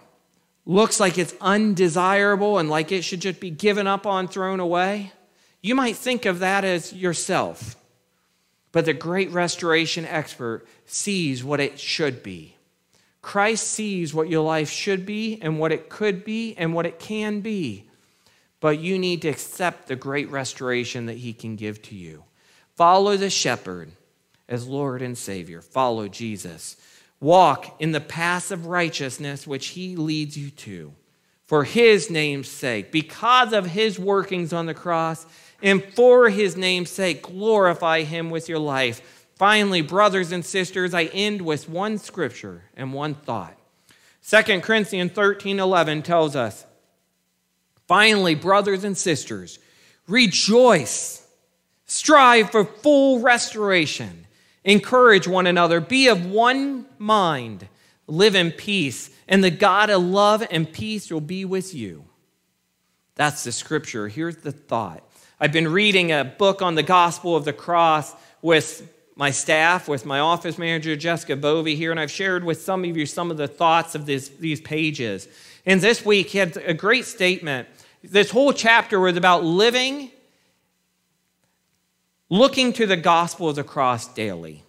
looks 0.66 1.00
like 1.00 1.18
it's 1.18 1.34
undesirable 1.42 2.58
and 2.58 2.70
like 2.70 2.92
it 2.92 3.02
should 3.02 3.22
just 3.22 3.40
be 3.40 3.50
given 3.50 3.88
up 3.88 4.06
on, 4.06 4.28
thrown 4.28 4.60
away. 4.60 5.12
You 5.68 5.76
might 5.76 5.98
think 5.98 6.26
of 6.26 6.40
that 6.40 6.64
as 6.64 6.94
yourself, 6.94 7.76
but 8.72 8.86
the 8.86 8.94
great 8.94 9.32
restoration 9.32 10.06
expert 10.06 10.66
sees 10.86 11.44
what 11.44 11.60
it 11.60 11.78
should 11.78 12.24
be. 12.24 12.56
Christ 13.22 13.68
sees 13.68 14.14
what 14.14 14.30
your 14.30 14.46
life 14.46 14.70
should 14.70 15.06
be 15.06 15.38
and 15.42 15.60
what 15.60 15.74
it 15.74 15.90
could 15.90 16.24
be 16.24 16.56
and 16.58 16.74
what 16.74 16.86
it 16.86 17.00
can 17.00 17.42
be. 17.42 17.84
But 18.62 18.80
you 18.80 18.98
need 18.98 19.22
to 19.24 19.28
accept 19.28 19.90
the 19.90 19.98
great 19.98 20.32
restoration 20.32 21.08
that 21.08 21.18
he 21.18 21.34
can 21.34 21.58
give 21.58 21.82
to 21.82 21.96
you. 21.96 22.24
Follow 22.78 23.18
the 23.18 23.30
shepherd 23.30 23.92
as 24.48 24.70
Lord 24.70 25.02
and 25.02 25.18
Savior. 25.18 25.62
Follow 25.62 26.08
Jesus. 26.08 26.78
Walk 27.20 27.76
in 27.82 27.92
the 27.92 28.00
path 28.00 28.52
of 28.52 28.68
righteousness 28.68 29.46
which 29.46 29.68
he 29.68 29.98
leads 29.98 30.38
you 30.38 30.50
to 30.50 30.94
for 31.48 31.64
his 31.64 32.10
name's 32.10 32.50
sake, 32.50 32.92
because 32.92 33.54
of 33.54 33.66
his 33.66 33.98
workings 33.98 34.52
on 34.52 34.66
the 34.66 34.74
cross 34.74 35.26
and 35.62 35.84
for 35.84 36.30
his 36.30 36.56
name's 36.56 36.90
sake, 36.90 37.24
glorify 37.24 38.04
him 38.04 38.30
with 38.30 38.48
your 38.48 38.60
life. 38.60 39.28
Finally, 39.36 39.82
brothers 39.82 40.32
and 40.32 40.46
sisters, 40.46 40.94
I 40.94 41.06
end 41.06 41.42
with 41.42 41.70
one 41.70 41.98
scripture 41.98 42.64
and 42.76 42.94
one 42.94 43.14
thought. 43.14 43.58
2 44.30 44.62
Corinthians 44.62 45.12
13 45.12 45.60
11 45.60 46.02
tells 46.04 46.36
us, 46.36 46.66
Finally, 47.88 48.36
brothers 48.36 48.84
and 48.84 48.98
sisters, 48.98 49.60
rejoice, 50.08 51.26
strive 51.86 52.52
for 52.52 52.66
full 52.66 53.20
restoration, 53.20 54.28
Encourage 54.68 55.30
one 55.30 55.48
another. 55.48 55.80
Be 55.80 56.10
of 56.10 56.26
one 56.30 56.86
mind. 56.98 57.70
Live 58.06 58.36
in 58.36 58.52
peace. 58.52 59.10
And 59.26 59.42
the 59.42 59.50
God 59.50 59.90
of 59.90 60.04
love 60.04 60.46
and 60.52 60.72
peace 60.72 61.10
will 61.10 61.22
be 61.22 61.46
with 61.46 61.74
you. 61.74 62.04
That's 63.16 63.46
the 63.46 63.54
scripture. 63.54 64.10
Here's 64.10 64.36
the 64.36 64.52
thought. 64.52 65.07
I've 65.40 65.52
been 65.52 65.68
reading 65.68 66.12
a 66.12 66.24
book 66.24 66.64
on 66.64 66.74
the 66.74 66.82
gospel 66.82 67.36
of 67.36 67.46
the 67.46 67.54
cross 67.54 68.16
with 68.42 68.92
my 69.16 69.30
staff, 69.30 69.88
with 69.88 70.04
my 70.04 70.20
office 70.20 70.58
manager, 70.58 70.96
Jessica 70.96 71.36
Bovey, 71.36 71.76
here, 71.76 71.92
and 71.92 72.00
I've 72.00 72.10
shared 72.10 72.44
with 72.44 72.60
some 72.60 72.84
of 72.84 72.98
you 72.98 73.06
some 73.06 73.30
of 73.30 73.38
the 73.38 73.48
thoughts 73.48 73.94
of 73.94 74.08
this, 74.08 74.30
these 74.30 74.60
pages. 74.60 75.28
And 75.64 75.80
this 75.80 76.04
week, 76.04 76.30
he 76.30 76.40
had 76.40 76.58
a 76.58 76.74
great 76.74 77.06
statement. 77.06 77.68
This 78.04 78.32
whole 78.32 78.52
chapter 78.52 79.00
was 79.00 79.16
about 79.16 79.44
living, 79.44 80.10
looking 82.30 82.74
to 82.74 82.88
the 82.88 82.98
gospel 82.98 83.48
of 83.48 83.58
the 83.58 83.64
cross 83.64 84.08
daily. 84.08 84.64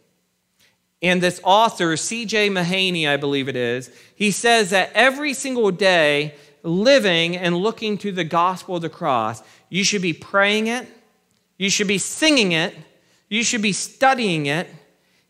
And 1.00 1.22
this 1.22 1.40
author, 1.44 1.96
C.J. 1.96 2.50
Mahaney, 2.50 3.08
I 3.08 3.16
believe 3.16 3.48
it 3.48 3.56
is, 3.56 3.90
he 4.14 4.30
says 4.30 4.68
that 4.70 4.90
every 4.92 5.32
single 5.32 5.70
day, 5.70 6.34
living 6.62 7.36
and 7.36 7.56
looking 7.56 7.96
to 7.98 8.12
the 8.12 8.24
gospel 8.24 8.76
of 8.76 8.82
the 8.82 8.88
cross, 8.88 9.42
you 9.68 9.84
should 9.84 10.02
be 10.02 10.12
praying 10.12 10.66
it, 10.66 10.88
you 11.56 11.70
should 11.70 11.88
be 11.88 11.98
singing 11.98 12.52
it, 12.52 12.74
you 13.28 13.42
should 13.42 13.62
be 13.62 13.72
studying 13.72 14.46
it, 14.46 14.68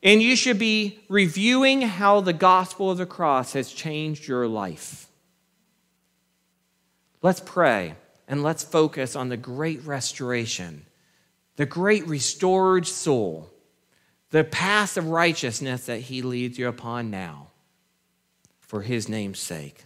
and 0.03 0.23
you 0.23 0.37
should 0.37 0.59
be 0.59 1.01
reviewing 1.09 1.83
how 1.83 2.21
the 2.21 2.33
gospel 2.33 2.91
of 2.91 2.99
the 2.99 3.07
cross 3.07 3.55
has 3.55 3.73
changed 3.73 4.29
your 4.29 4.47
life. 4.47 5.09
Let's 7.21 7.41
pray 7.41 7.97
and 8.29 8.43
let's 8.43 8.63
focus 8.63 9.17
on 9.17 9.29
the 9.29 9.37
great 9.37 9.85
restoration, 9.85 10.87
the 11.57 11.67
great 11.67 12.07
restored 12.07 12.87
soul, 12.87 13.51
the 14.31 14.45
path 14.45 14.97
of 14.97 15.09
righteousness 15.09 15.87
that 15.87 16.01
He 16.01 16.23
leads 16.23 16.59
you 16.59 16.69
upon 16.69 17.11
now 17.11 17.49
for 18.61 18.83
His 18.83 19.09
name's 19.09 19.41
sake. 19.41 19.85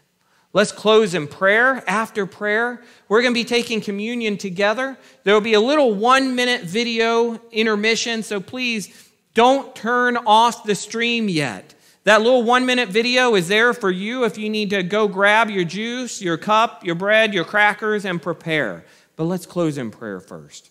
Let's 0.54 0.72
close 0.72 1.14
in 1.14 1.28
prayer. 1.28 1.82
After 1.86 2.26
prayer, 2.26 2.82
we're 3.08 3.22
going 3.22 3.32
to 3.32 3.40
be 3.40 3.44
taking 3.44 3.80
communion 3.80 4.36
together. 4.36 4.98
There 5.24 5.32
will 5.32 5.40
be 5.40 5.54
a 5.54 5.60
little 5.60 5.94
one 5.94 6.34
minute 6.34 6.62
video 6.62 7.40
intermission, 7.50 8.22
so 8.22 8.38
please 8.38 9.10
don't 9.34 9.74
turn 9.74 10.18
off 10.18 10.64
the 10.64 10.74
stream 10.74 11.28
yet. 11.28 11.74
That 12.04 12.20
little 12.20 12.42
one 12.42 12.66
minute 12.66 12.90
video 12.90 13.34
is 13.34 13.48
there 13.48 13.72
for 13.72 13.90
you 13.90 14.24
if 14.24 14.36
you 14.36 14.50
need 14.50 14.70
to 14.70 14.82
go 14.82 15.08
grab 15.08 15.48
your 15.48 15.64
juice, 15.64 16.20
your 16.20 16.36
cup, 16.36 16.84
your 16.84 16.96
bread, 16.96 17.32
your 17.32 17.44
crackers, 17.44 18.04
and 18.04 18.20
prepare. 18.20 18.84
But 19.16 19.24
let's 19.24 19.46
close 19.46 19.78
in 19.78 19.90
prayer 19.90 20.20
first. 20.20 20.70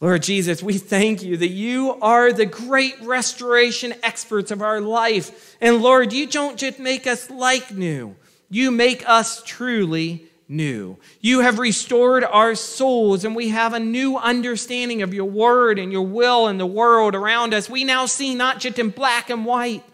Lord 0.00 0.22
Jesus, 0.22 0.62
we 0.62 0.76
thank 0.78 1.22
you 1.22 1.36
that 1.36 1.50
you 1.50 1.94
are 2.00 2.32
the 2.32 2.46
great 2.46 3.00
restoration 3.02 3.94
experts 4.02 4.50
of 4.50 4.60
our 4.60 4.80
life. 4.80 5.56
And 5.60 5.80
Lord, 5.82 6.12
you 6.12 6.26
don't 6.26 6.58
just 6.58 6.78
make 6.78 7.06
us 7.06 7.30
like 7.30 7.72
new. 7.72 8.16
You 8.50 8.72
make 8.72 9.08
us 9.08 9.42
truly 9.44 10.26
new. 10.48 10.98
You 11.20 11.40
have 11.40 11.60
restored 11.60 12.24
our 12.24 12.56
souls, 12.56 13.24
and 13.24 13.36
we 13.36 13.50
have 13.50 13.72
a 13.72 13.80
new 13.80 14.16
understanding 14.16 15.00
of 15.00 15.14
your 15.14 15.26
word 15.26 15.78
and 15.78 15.92
your 15.92 16.06
will 16.06 16.48
and 16.48 16.58
the 16.58 16.66
world 16.66 17.14
around 17.14 17.54
us. 17.54 17.70
We 17.70 17.84
now 17.84 18.06
see 18.06 18.34
not 18.34 18.58
just 18.58 18.78
in 18.78 18.90
black 18.90 19.30
and 19.30 19.46
white, 19.46 19.84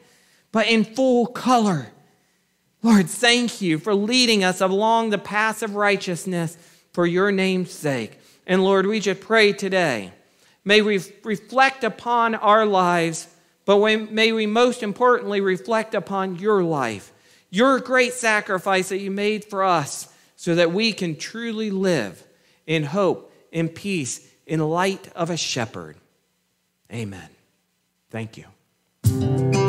but 0.50 0.66
in 0.66 0.84
full 0.84 1.26
color. 1.26 1.88
Lord, 2.82 3.10
thank 3.10 3.60
you 3.60 3.78
for 3.78 3.94
leading 3.94 4.42
us 4.42 4.62
along 4.62 5.10
the 5.10 5.18
path 5.18 5.62
of 5.62 5.74
righteousness 5.74 6.56
for 6.92 7.06
your 7.06 7.30
name's 7.30 7.72
sake. 7.72 8.18
And 8.46 8.64
Lord, 8.64 8.86
we 8.86 9.00
just 9.00 9.20
pray 9.20 9.52
today, 9.52 10.12
may 10.64 10.80
we 10.80 11.00
reflect 11.24 11.84
upon 11.84 12.34
our 12.34 12.64
lives, 12.64 13.28
but 13.66 13.78
may 14.10 14.32
we 14.32 14.46
most 14.46 14.82
importantly 14.82 15.42
reflect 15.42 15.94
upon 15.94 16.36
your 16.36 16.62
life 16.62 17.12
your 17.50 17.80
great 17.80 18.12
sacrifice 18.12 18.88
that 18.88 18.98
you 18.98 19.10
made 19.10 19.44
for 19.44 19.64
us 19.64 20.12
so 20.36 20.54
that 20.54 20.72
we 20.72 20.92
can 20.92 21.16
truly 21.16 21.70
live 21.70 22.22
in 22.66 22.84
hope, 22.84 23.32
in 23.50 23.68
peace, 23.68 24.26
in 24.46 24.60
light 24.60 25.08
of 25.14 25.30
a 25.30 25.36
shepherd. 25.36 25.96
Amen. 26.92 27.28
Thank 28.10 28.36
you. 28.36 29.65